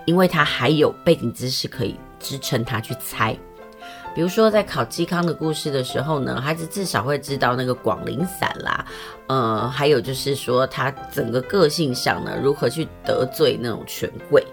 [0.05, 3.37] 因为他还有背景知识可以支撑他去猜。
[4.15, 8.87] 比如说，在考嵇康的故事的时候呢，孩子至少会知道那个广陵散啦，
[9.27, 14.47] 呃，还有就是说他整个个性上呢，如何去得罪那种权贵。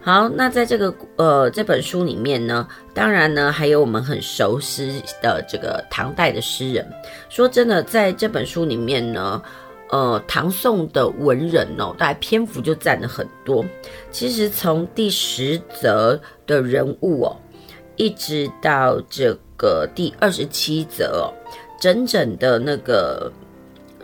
[0.00, 6.88] 好，那在这个呃这本书里面呢，当然呢还有我们很熟悉的这个唐代的诗人。
[7.28, 9.42] 说真的，在这本书里面呢，
[9.90, 13.64] 呃，唐宋的文人哦，大概篇幅就占了很多。
[14.10, 17.36] 其实从第十则的人物哦。
[17.96, 21.32] 一直到这个第二十七则哦，
[21.80, 23.30] 整整的那个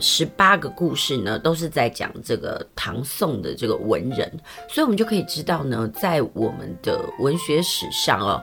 [0.01, 4.30] 十八个故事呢，都是在讲这个唐宋的这个文人，
[4.68, 8.43] 所以我们就可以知道呢，在我们的文学史上哦，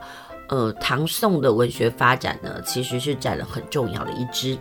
[0.49, 4.57] 呃，唐宋的文学发展呢，其实是占了很重要的一支。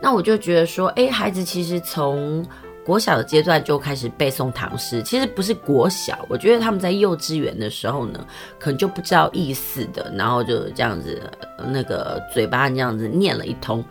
[0.00, 2.46] 那我就觉得说，哎，孩子其实从
[2.88, 8.26] 国小的阶段就开始背诵唐诗，其实不是国小，我觉得他们在幼稚园的时候呢，
[8.58, 11.30] 可能就不知道意思的，然后就这样子，
[11.70, 13.84] 那个嘴巴这样子念了一通。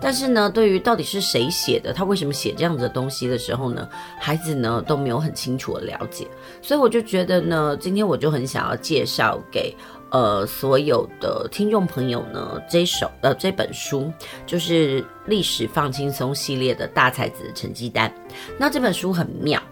[0.00, 3.88] 但是呢，对于到底是谁写的，他为什么写这样子的东西的时候呢，
[4.18, 6.26] 孩子呢都没有很清楚的了解。
[6.60, 9.72] 所以我就觉得呢，今天我就很想要介绍给。
[10.10, 14.12] 呃，所有的听众朋友呢，这首呃这本书
[14.44, 18.12] 就是历史放轻松系列的大才子成绩单。
[18.58, 19.62] 那这本书很妙，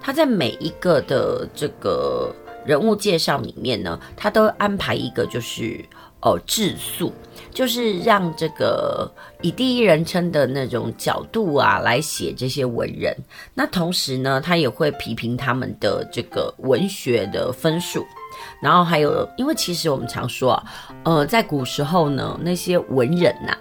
[0.00, 2.34] 它在每一个的这个
[2.66, 5.84] 人物介绍里面呢，它都安排一个就是
[6.22, 7.12] 哦质素，
[7.52, 9.08] 就是让这个
[9.42, 13.16] 以第一人称的那种角度啊来写这些文人。
[13.54, 18.04] 那同时呢，他也会批评他们的这个文学的分数。
[18.64, 20.60] 然后还有，因为其实我们常说，
[21.02, 23.54] 呃，在古时候呢，那些文人呐、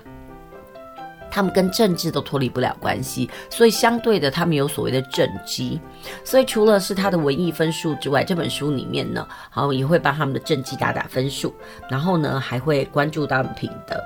[1.30, 5.82] 他们跟政治都脱离不了关系，所以相对的，他们有所谓的政绩。
[6.24, 11.54] 所以除了是他的文艺分数之外，这本书里面呢，好也会帮他们的政绩打打分数。
[11.90, 13.98] 然后呢，还会关注到品德。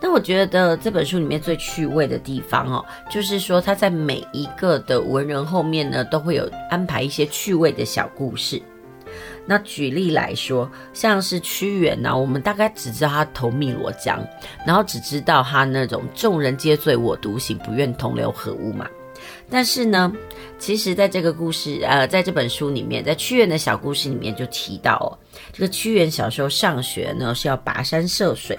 [0.00, 8.60] 那我觉得这本书里面最趣味的地方哦，就是说他在每一个的文人后面呢，都会有安排一些趣味的小故事。
[9.50, 14.24] 那举例来说，像是屈原呢，我们大概只知道他投汨罗江，
[14.64, 18.86] 然后只知道他那种众人皆醉我独醒，不愿同流合污嘛。
[19.50, 20.12] 但是呢，
[20.60, 25.18] 其实在这个故事，呃，在这本书里面，在屈原的小故事里面就提到哦，
[25.52, 28.56] 这个屈原小时候上学呢是要跋山涉水，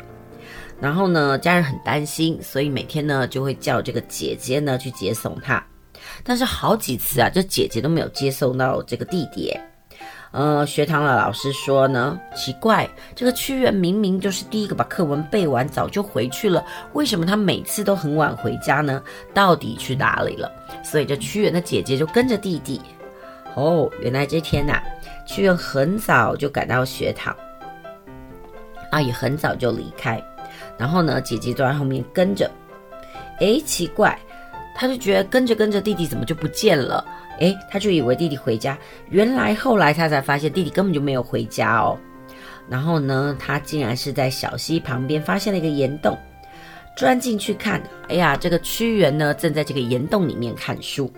[0.78, 5.66] 然后呢家人很担心，所以每天呢就会叫这个姐姐呢去接送他，
[6.22, 9.58] 但是好几次啊，这姐姐都没有接送到这个弟弟。
[10.32, 16.64] 呃，学堂的老师说呢，奇怪，这个屈原明明就是第一个把课文背完，早就回去了，
[16.94, 19.04] 为什么他每次都很晚回家呢？
[19.34, 20.50] 到底去哪里了？
[20.86, 22.80] 所以这屈原的姐姐就跟着弟弟。
[23.56, 24.82] 哦，原来这天呐、
[25.28, 27.36] 屈原很早就赶到学堂，
[28.90, 30.24] 啊，也很早就离开，
[30.78, 32.50] 然后呢，姐姐就在后面跟着。
[33.42, 34.18] 诶，奇怪，
[34.74, 37.04] 他就觉得跟着跟着弟弟怎么就不见了？
[37.42, 38.78] 诶，他就以为弟弟回家，
[39.10, 41.98] 原来后来他才发现弟弟根本就没有回家哦。
[42.70, 46.18] 然后呢，他竟然是在小溪旁边发现了一个岩洞，
[46.96, 51.12] 钻进去看，哎呀，这个屈原呢正在这个岩洞里面看书。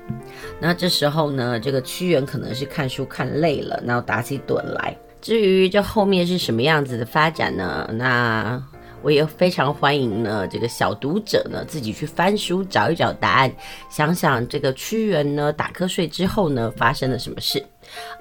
[0.59, 4.95] 那这时候呢，这个屈原可能是看书看累了，然后打起盹来。
[5.21, 7.89] 至于这后面是什么样子的发展呢？
[7.93, 8.61] 那
[9.03, 13.53] 我也非常欢迎呢，这个小读者呢自己去翻书找一找答案，
[13.89, 17.63] 想想这个屈原呢打瞌睡之后呢发生了什么事。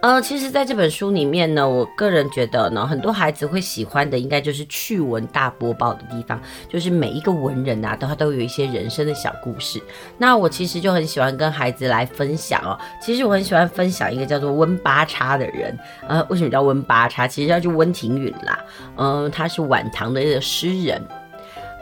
[0.01, 9.81] 呃，其实，在这本书里面呢，我个人觉得呢，很多孩子会喜欢的，应该就是趣闻大播报的地方，就是每一个文人啊，都他都有一些人生的小故事。
[10.18, 12.79] 那我其实就很喜欢跟孩子来分享哦。
[13.01, 15.79] 其实我很喜欢分享一个叫做温八叉的人。
[16.09, 17.29] 呃，为什么叫温八叉？
[17.29, 18.59] 其实叫就温庭筠啦。
[18.97, 21.01] 嗯、他是晚唐的一个诗人。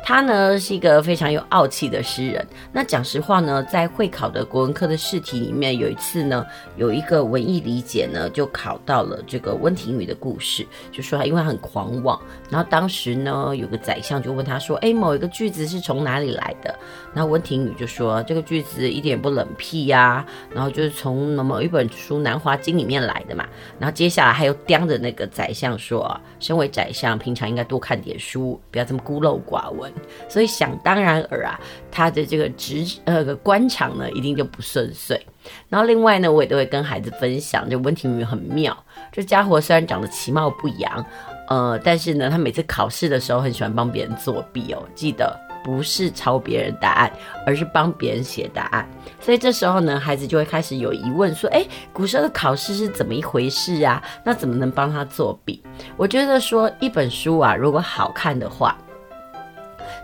[0.03, 2.44] 他呢是一个非常有傲气的诗人。
[2.72, 6.44] 那讲实话呢，在会考的国文科的试题里面，有一次呢，
[6.76, 12.20] 有一个文艺理解呢，就考到了这个温庭筠的故事，就说他因为他很狂妄，
[12.51, 16.74] 然后当时呢，有个宰相就问他说：“哎，某一个句子是从哪里来的？”
[17.14, 23.46] 然后温庭筠就说：“这个句子一点也不冷僻呀、然后就是从某一本书《南华经》里面来的嘛。”
[23.78, 29.92] 然后接下来还有叼着那个宰相说：“身为宰相，平常应该多看点书，不要这么孤陋寡闻。”
[30.28, 35.24] 所以想当然尔啊，他的这个职呃官场呢，一定就不顺遂。
[35.70, 38.76] 然后另外呢，我也都会跟孩子分享，就温庭筠很妙。
[39.11, 41.05] 这家伙虽然长得其貌不扬，
[41.51, 44.82] 呃，但是呢，他每次考试的时候很喜欢帮别人作弊哦。
[44.94, 47.12] 记得不是抄别人答案，
[47.44, 48.88] 而是帮别人写答案。
[49.20, 54.03] 所以这时候呢，孩子就会开始有疑问，说：哎，古时候的考试是怎么一回事啊？
[54.24, 55.62] 那怎么能帮他作弊？
[55.96, 58.78] 我觉得说一本书啊，如果好看的话。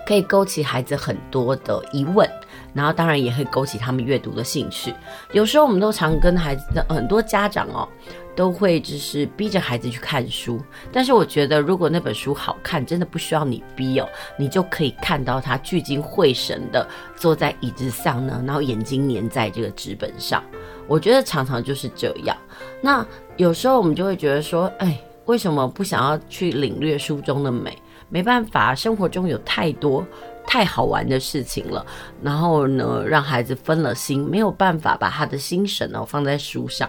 [0.04, 2.28] 可以勾起孩子很多的疑问，
[2.72, 4.94] 然后当然也会勾起他们阅读的兴趣。
[5.32, 7.88] 有时候我们都常跟孩子很多家长哦，
[8.36, 10.60] 都会就是逼着孩子去看书。
[10.92, 14.08] 但是我觉得，如果那本书好看，真的不需要你逼哦，
[14.38, 20.44] 你就可以看到他聚精会神的坐在椅子上呢，然后眼睛粘在这个纸本上。
[20.86, 22.36] 我觉得常常就是这样。
[22.80, 23.04] 那
[23.36, 27.76] 有时候我们就会觉得说，哎，为什么不想要去领略书中的美？
[28.08, 30.06] 没办法，生活中有太多
[30.46, 31.84] 太好玩的事情了，
[32.22, 36.88] 然后呢，让孩子分了心，没有办法把他的心神呢放在书上，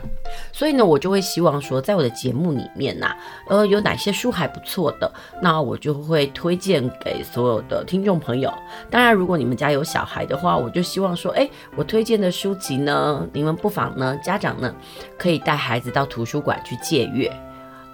[0.54, 3.16] 所以呢，我就会希望说，在我的节目里面呐、
[3.50, 8.54] 呃，有哪些书还不错的，那我就会推荐给所有的听众朋友。
[8.90, 14.74] 当然，如果你们家有小孩的话，我就希望说，哎，我推荐的书籍呢，你们不妨呢，家长呢，
[15.18, 17.32] 可以带孩子到图书馆去借阅。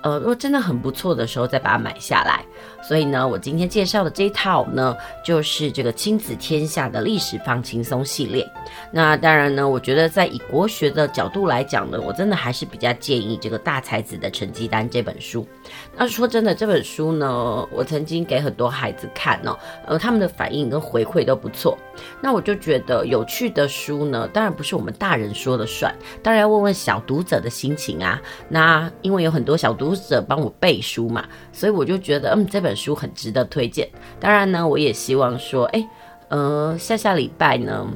[0.01, 2.43] 呃，如果真的很不错的时候，再把它买下来。
[2.86, 8.45] 所以呢，我今天介绍的这一套呢，就是这个亲子天下的历史放轻松系列。
[8.91, 15.47] 那当然呢，我觉得在以国学的角度来讲呢，我真的还是比较建议这个大才子的成绩单这本书。
[15.95, 21.77] 那说真的，这本书呢，我曾经给很多孩子看哦，呃，他们的反应跟回馈都不错。
[22.21, 28.21] 那我就觉得有趣的书呢，当然不是我们大人说了算，当然要问问小读者的心情啊。
[28.49, 31.23] 那因为有很多小读者帮我背书嘛，
[31.53, 32.72] 所以我就觉得，嗯，这本。
[32.76, 33.88] 书很值得推荐，
[34.19, 35.88] 当然呢，我也希望说，哎，
[36.30, 37.88] 呃，下下礼拜呢，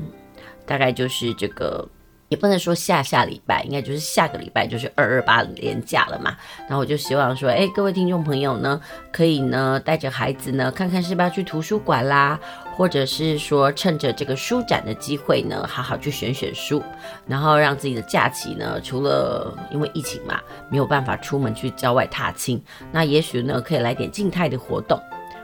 [0.65, 1.87] 大概就是这个，
[2.29, 6.35] 也不能说下下礼拜，应该就是下个礼拜，就是二二八连假了嘛。
[6.67, 8.79] 然后我就希望说，哎，各位听众朋友呢，
[9.11, 12.39] 可以呢带着孩子呢，看看是不是要去图书馆啦，
[12.77, 16.81] 或者是说趁着这个书展的机会呢，好好去选选书，
[17.25, 22.61] 然后让自己的假期呢，除了因为疫情嘛，没有办法出门去郊外踏青，
[22.91, 25.01] 那也许呢可以来点静态的活动，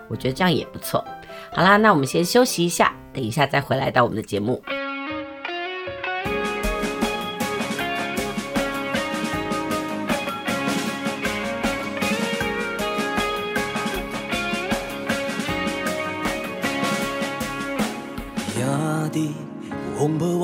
[0.07, 1.03] 我觉得这样也不错。
[1.51, 4.61] 好啦，那我们先休息一下，等一下再回来到我们的节目。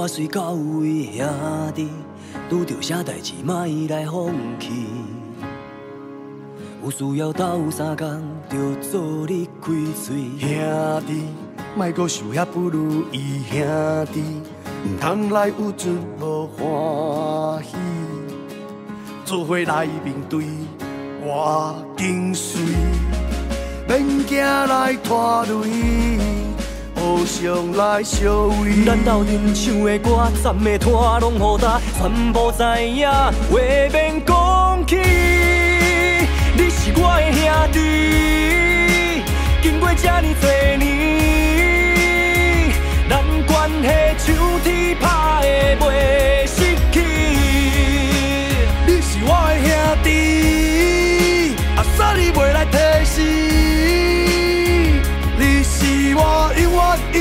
[0.10, 1.28] 随到位，兄
[1.76, 1.88] 弟，
[2.50, 4.72] 拄着啥代志，莫来放弃。
[6.84, 8.08] 有需要斗相共，
[8.50, 10.16] 就做你开嘴。
[10.40, 11.26] 兄弟，
[11.76, 13.62] 莫阁受遐不如意，兄
[14.12, 14.24] 弟，
[14.84, 17.78] 毋通来有阵无欢喜。
[19.24, 20.44] 做伙来面对，
[21.22, 22.60] 我紧随，
[23.88, 26.39] 免惊来拖累。
[27.00, 33.58] 互相来相偎，咱斗阵唱的歌，站的拖拢互担，全部知影，话
[33.94, 34.98] 免讲起。
[36.58, 37.42] 你是我的兄
[37.72, 37.80] 弟，
[39.62, 40.44] 经过这呢多
[40.78, 40.88] 年，
[43.10, 43.12] 咱
[43.48, 43.88] 关系
[44.18, 44.68] 像天
[45.00, 45.08] 拍
[45.42, 45.48] 的
[45.80, 45.88] 袂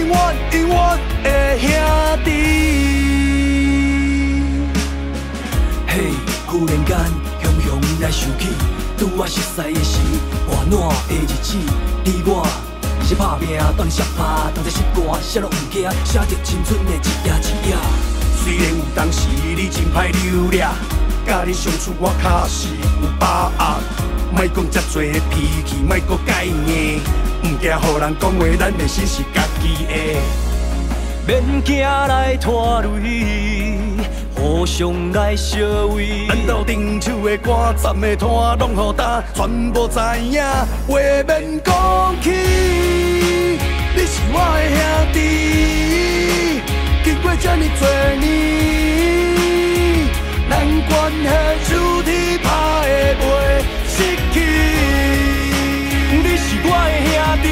[0.08, 0.74] 永远永远
[1.22, 1.26] 的
[1.58, 1.68] 兄
[2.24, 2.30] 弟。
[5.86, 5.92] 嘿，
[6.46, 6.96] 忽然间，
[7.42, 8.48] 雄雄来想起，
[8.96, 10.00] 拄仔熟悉的时，
[10.48, 11.58] 温暖的日子，
[12.04, 12.46] 你我
[13.06, 16.94] 是打拼，当石拍，当作湿汗，写落物件，写着青春的一
[17.26, 17.76] 页一页。
[18.42, 20.72] 虽然有当时你真歹流俩，
[21.26, 22.68] 甲你相处我确实
[23.02, 23.78] 有把握。
[24.30, 27.00] 莫讲遮多脾气，莫搁改硬，
[27.42, 29.92] 毋惊互人讲话，咱的心是家己的。
[31.26, 33.76] 免惊来拖累，
[34.34, 36.28] 互相来相偎。
[36.28, 39.98] 咱斗顶手的歌，站的摊，拢互担，全部知
[40.30, 40.42] 影，
[40.86, 42.30] 话免讲起。
[43.94, 44.80] 你是我的兄
[45.12, 45.18] 弟，
[47.04, 47.82] 经过这么多
[48.20, 48.24] 年，
[50.48, 50.52] 咱
[50.88, 51.28] 关系
[51.68, 51.72] 注
[52.02, 52.08] 定
[52.42, 52.46] 打
[52.82, 52.86] 的
[53.18, 53.22] 袂
[56.88, 57.12] 的兄
[57.42, 57.46] 弟，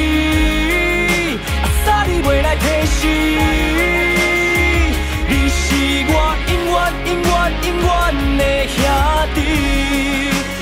[1.61, 2.99] 阿啥你袂来提示？
[5.29, 5.65] 你是
[6.09, 6.11] 我
[6.47, 6.75] 永远
[7.05, 7.29] 永远
[7.63, 7.89] 永远
[8.37, 8.41] 的
[8.75, 8.75] 兄
[9.35, 9.37] 弟，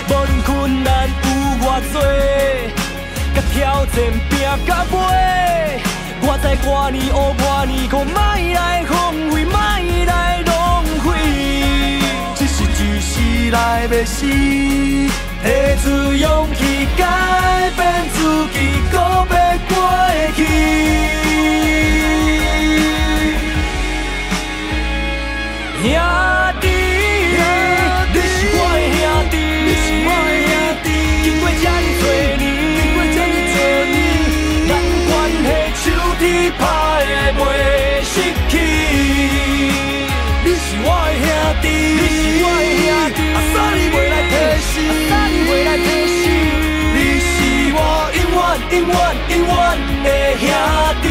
[0.09, 0.49] 无论困
[0.83, 0.87] 难
[1.23, 1.27] 有
[1.61, 1.95] 偌多，
[3.33, 3.55] 甲挑
[3.85, 3.95] 战
[4.29, 4.31] 拼
[4.67, 4.93] 甲尾。
[6.27, 8.15] 我知我年学我年苦，莫
[8.55, 8.93] 来荒
[9.31, 9.55] 废，莫
[10.05, 10.11] 来
[10.45, 10.51] 浪
[11.03, 11.05] 费。
[12.35, 13.13] 只是一时
[13.51, 14.25] 来袂死，
[15.45, 15.51] 提
[15.83, 18.57] 出勇气改变自己，
[18.91, 19.29] 搁要
[19.69, 19.75] 过
[20.35, 21.24] 去。
[48.75, 48.93] 永远
[49.29, 49.55] 永远
[50.03, 50.47] 的兄
[51.01, 51.07] 弟。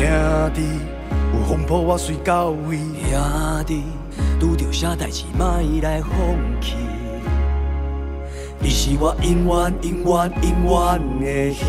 [0.54, 0.62] 弟，
[1.34, 2.78] 有风波我随到位。
[3.10, 3.82] 兄弟，
[4.40, 5.46] 拄着啥代志莫
[5.82, 6.57] 来放。
[8.88, 11.68] 是我永远永远永远的兄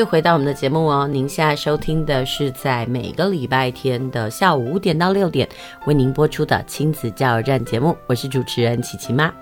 [0.00, 5.48] 续回到我们的节目哦，您现在收听的是在每个礼拜天的下午五点到六点
[5.86, 9.32] 为您播出的亲子加油站节目，我是主持人琪琪妈。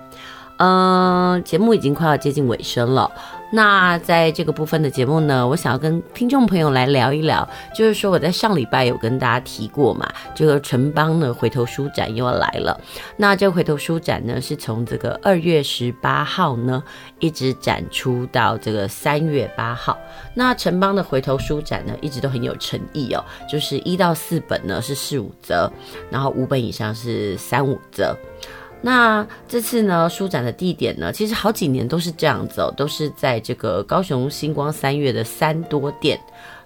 [0.57, 3.11] 嗯、节目已经快要接近尾声了。
[3.55, 12.81] 那在这个部分的节目呢，我想要跟听众朋友来聊一聊，就是说我在上礼拜有跟大家提过嘛，这个城邦呢回头书展又要来了。
[13.15, 16.83] 那这个回头书展呢，是从这个二月十八号呢
[17.19, 19.95] 一直展出到这个三月八号。
[20.33, 25.71] 那城邦的回头书展呢，一直都很有诚意哦，就是一到四本呢是四五折，
[26.09, 28.17] 然后五本以上是三五折。
[28.85, 36.19] 那这次呢，书展的地点呢，其实好几年都是这样子哦，都是在这个高雄星光三月的三多店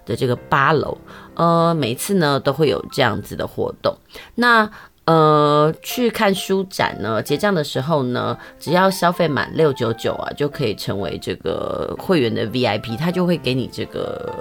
[0.04, 0.98] 的这个八楼，
[1.34, 3.96] 呃，每次呢都会有这样子的活动。
[4.34, 4.68] 那
[5.04, 14.34] 呃，去看书展呢，结账的时候呢，只要消费满六九九啊，就可以成为这个会员的 VIP，他就会给你这个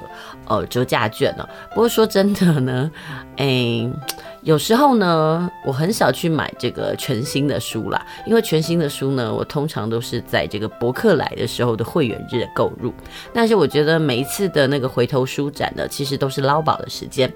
[0.47, 1.47] 呃折价券了。
[1.69, 2.89] 不过说真的呢，
[3.37, 3.87] 哎。
[4.47, 12.93] 有时候呢，我很少去买这个全新的书啦，因为全新的书呢，我通常都是在这个博客来的时候的会员日购入。
[13.33, 17.29] 但是我觉得每一次的那个回头书展呢，其实都是捞宝的时间。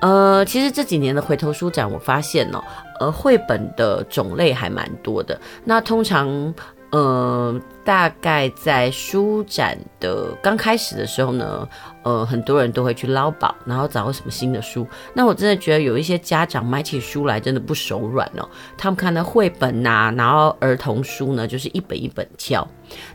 [0.00, 2.62] 呃，其实这几年的回头书展，我发现、哦，
[3.00, 5.36] 呃，绘本的种类还蛮多的。
[5.64, 6.54] 那通常。
[6.96, 11.68] 呃，大概在书展的刚开始的时候呢，
[12.04, 14.86] 呃，很多人都会去捞宝，然后找到什么新的书。
[15.12, 18.48] 那我真的觉得有一些家长买起书来真的不手软哦。
[18.78, 22.66] 他们看到绘本呐、然后儿童书呢，就是一本一本挑。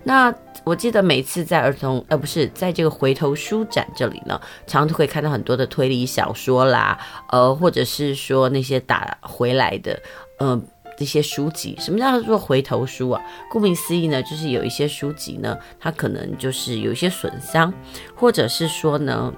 [0.04, 0.32] 那
[0.64, 7.00] 我记得每次在儿童，呃，不是在这个回头书展这里呢，常常都可以看到很多的推理小说啦，
[7.32, 10.00] 呃，或者是说那些打回来的，
[10.38, 10.62] 呃。
[11.02, 13.20] 这些书籍，什么叫做回头书啊？
[13.50, 17.74] 顾名思义呢，就是有一些书籍呢，它可能就是有一些损伤，
[18.14, 19.34] 或者是说呢，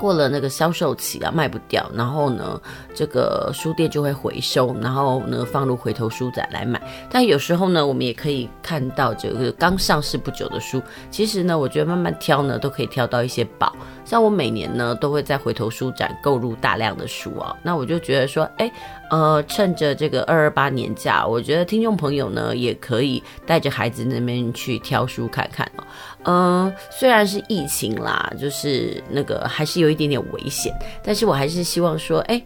[0.00, 2.60] 过了那个销售期啊，卖不掉，然后呢，
[2.92, 6.82] 这个书店就会回收，然后呢放入回头书展来买。
[7.08, 13.72] 但有时候呢，我们也可以看到这个刚上市不久的书，其实呢，我觉得慢慢挑呢，都可以挑到一些宝。
[14.04, 18.70] 像我每年呢，都会在回头书展购入大量的书啊，那我就觉得说，哎，
[19.12, 25.84] 呃，趁着这个二二八年假，我觉得听众朋友呢，也可以带着孩子那边去挑书看看哦。
[26.22, 32.42] 嗯、呃，虽然是疫情啦，就是那个还是有一点点危险，但是我还是希望说，哎，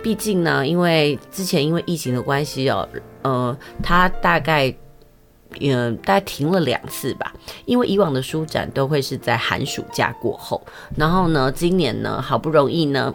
[0.00, 2.88] 毕竟呢，因为之前因为疫情的关系哦，
[3.22, 4.72] 呃，他大概，
[5.60, 7.34] 嗯，大概停了两次吧，
[7.64, 13.12] 因为以往的书展都会是在寒暑假过后，然后呢，今年呢，好不容易呢，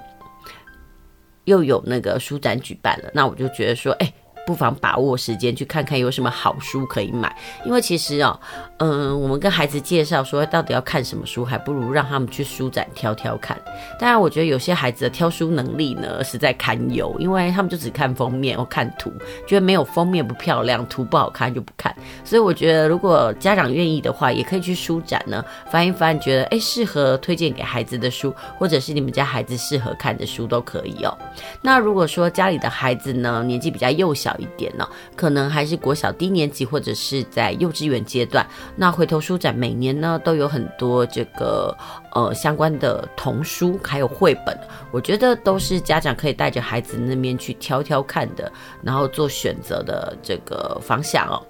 [1.45, 4.13] 又有那个书展举办了，那我就觉得说，哎。
[4.45, 7.35] 不妨把握时间去看看有什么好书可以买，
[7.65, 8.37] 因为其实哦，
[8.77, 13.57] 嗯、我们跟孩子介绍说到底要看什么书，还不如让他们去书展挑挑看。
[13.99, 19.11] 当然，我觉得有些孩子的挑书能力呢实在堪忧，因为他们就只看封面或看图，
[19.47, 21.95] 觉得没有封面不漂亮，图不好看就不看。
[22.25, 31.17] 所以我觉得，如果家长愿意的话，也可以去书展呢翻一翻，觉得哎适合推荐给孩子的书，或者是你们家孩子适合看的书都可以哦。
[31.61, 38.45] 那如果说家里的孩子呢年纪比较幼小，一点呢，可能还是国小低年级或者是在幼稚园阶段。
[38.75, 41.75] 那回头书展每年呢都有很多这个
[42.13, 44.57] 呃相关的童书，还有绘本，
[44.91, 51.41] 我觉得都是家长可以带着孩子那边去挑挑看的，然后做选择的这个方向哦。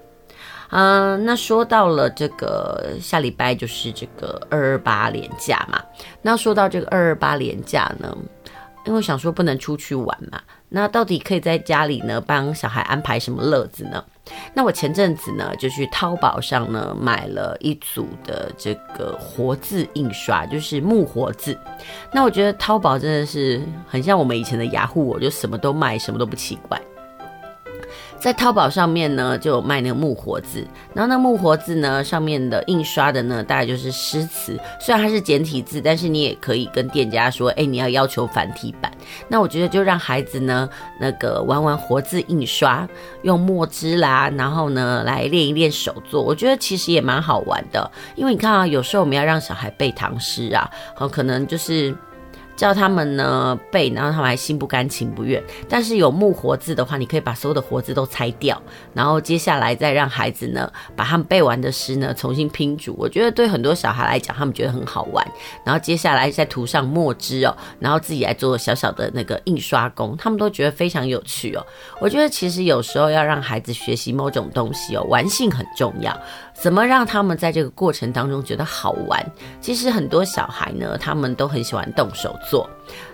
[0.75, 5.79] 嗯、那说到了这个下礼拜就是这个二二八连假嘛，
[6.21, 8.17] 那说到这个二二八连假呢，
[8.85, 10.41] 因为想说不能出去玩嘛。
[10.75, 14.03] 那到底可以在家里呢帮小孩安排什么乐子呢？
[14.55, 21.55] 那我前阵子呢就去淘宝上呢买了一组的这个活字印刷，就是木活字。
[22.11, 26.81] 那我觉得淘宝真的是很像我们以前的雅虎，我就什么都卖，什么都不奇怪。
[28.23, 34.57] 在淘宝上面呢，就有卖那个木活字，然后那木活字呢，上面的印刷的呢，大概就是诗词。
[34.79, 38.89] 虽然它是简体字，但是你也可以跟店家说，哎，你要要求繁体版。
[39.27, 40.69] 那我觉得就让孩子呢，
[41.01, 42.87] 那个玩玩活字印刷，
[43.23, 47.91] 用墨汁啦，然后呢来练一练手作，我觉得其实也蛮好玩的。
[48.15, 51.93] 因为你看啊，有时候我们要让小孩背唐诗啊，好，可能就是。
[52.63, 55.43] 叫他们呢背，然后他们还心不甘情不愿。
[55.67, 58.61] 但是有木活字的话，你可以把所有的活字都拆掉，
[58.93, 62.95] 然后接下来再让孩子呢把他们背完的诗呢重新拼组。
[62.97, 65.27] 我觉得对很多小孩来讲，他们觉得很好玩。
[65.65, 71.65] 然后接下来再涂上墨汁哦，然后自己来做小小的那个印刷工，他们都觉得非常有趣哦。
[71.99, 76.17] 我觉得其实有时候要让孩子学习某种东西哦，玩性很重要。
[76.63, 79.21] 怎么让他们在这个过程当中觉得好玩？
[79.59, 82.69] 其实很多小孩呢，他们都很喜欢动手做。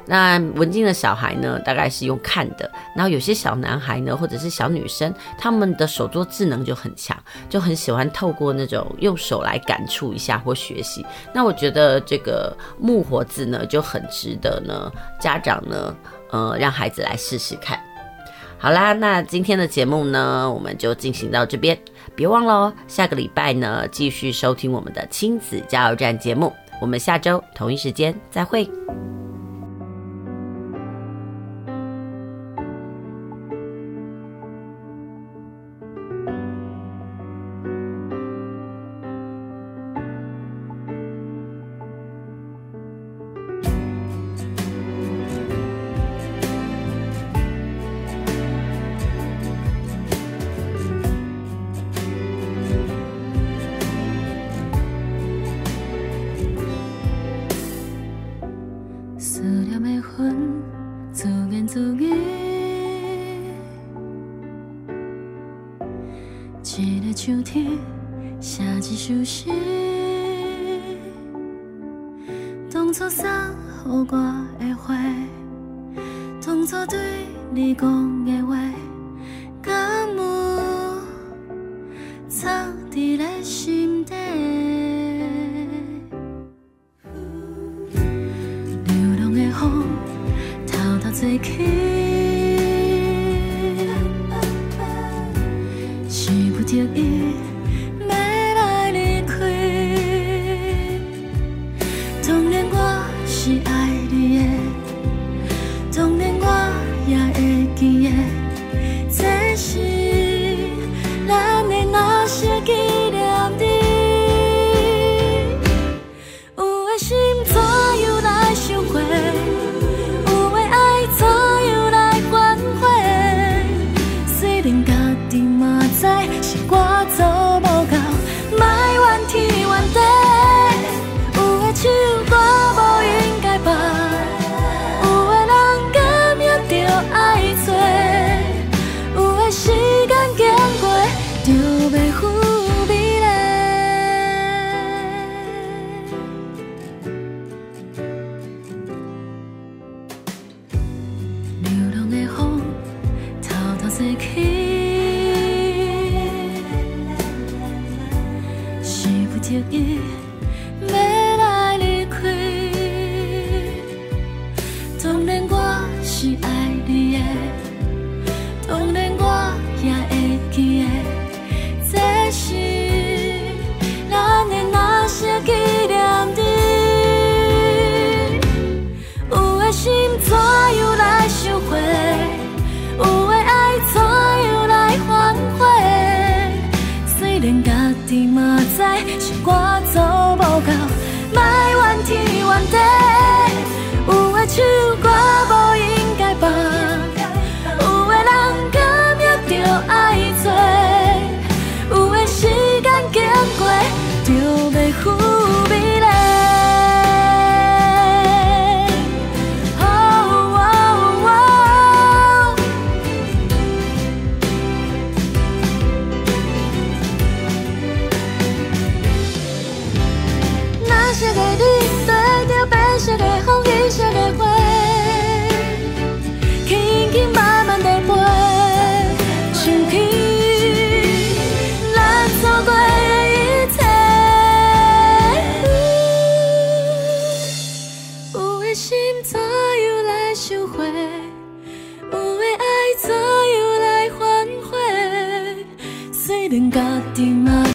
[0.06, 2.72] 那文静的小孩呢，大概是用看的。
[2.96, 7.18] 然后有些小男孩呢，或者是小女生，他们的手作智能就很强，
[7.50, 11.04] 就很喜欢透过那种用手来感触一下或学习。
[11.34, 15.96] 那我觉得这个木活字呢，就很值得呢，家长呢，
[16.30, 17.80] 呃，让孩子来试试看。
[18.60, 21.76] 好啦，那今天的节目呢，我们就进行到这边。
[22.20, 26.54] 别忘了哦，下个礼拜呢，继续收听我们的亲子加油站节目。
[26.82, 28.70] 我们下周同一时间再会。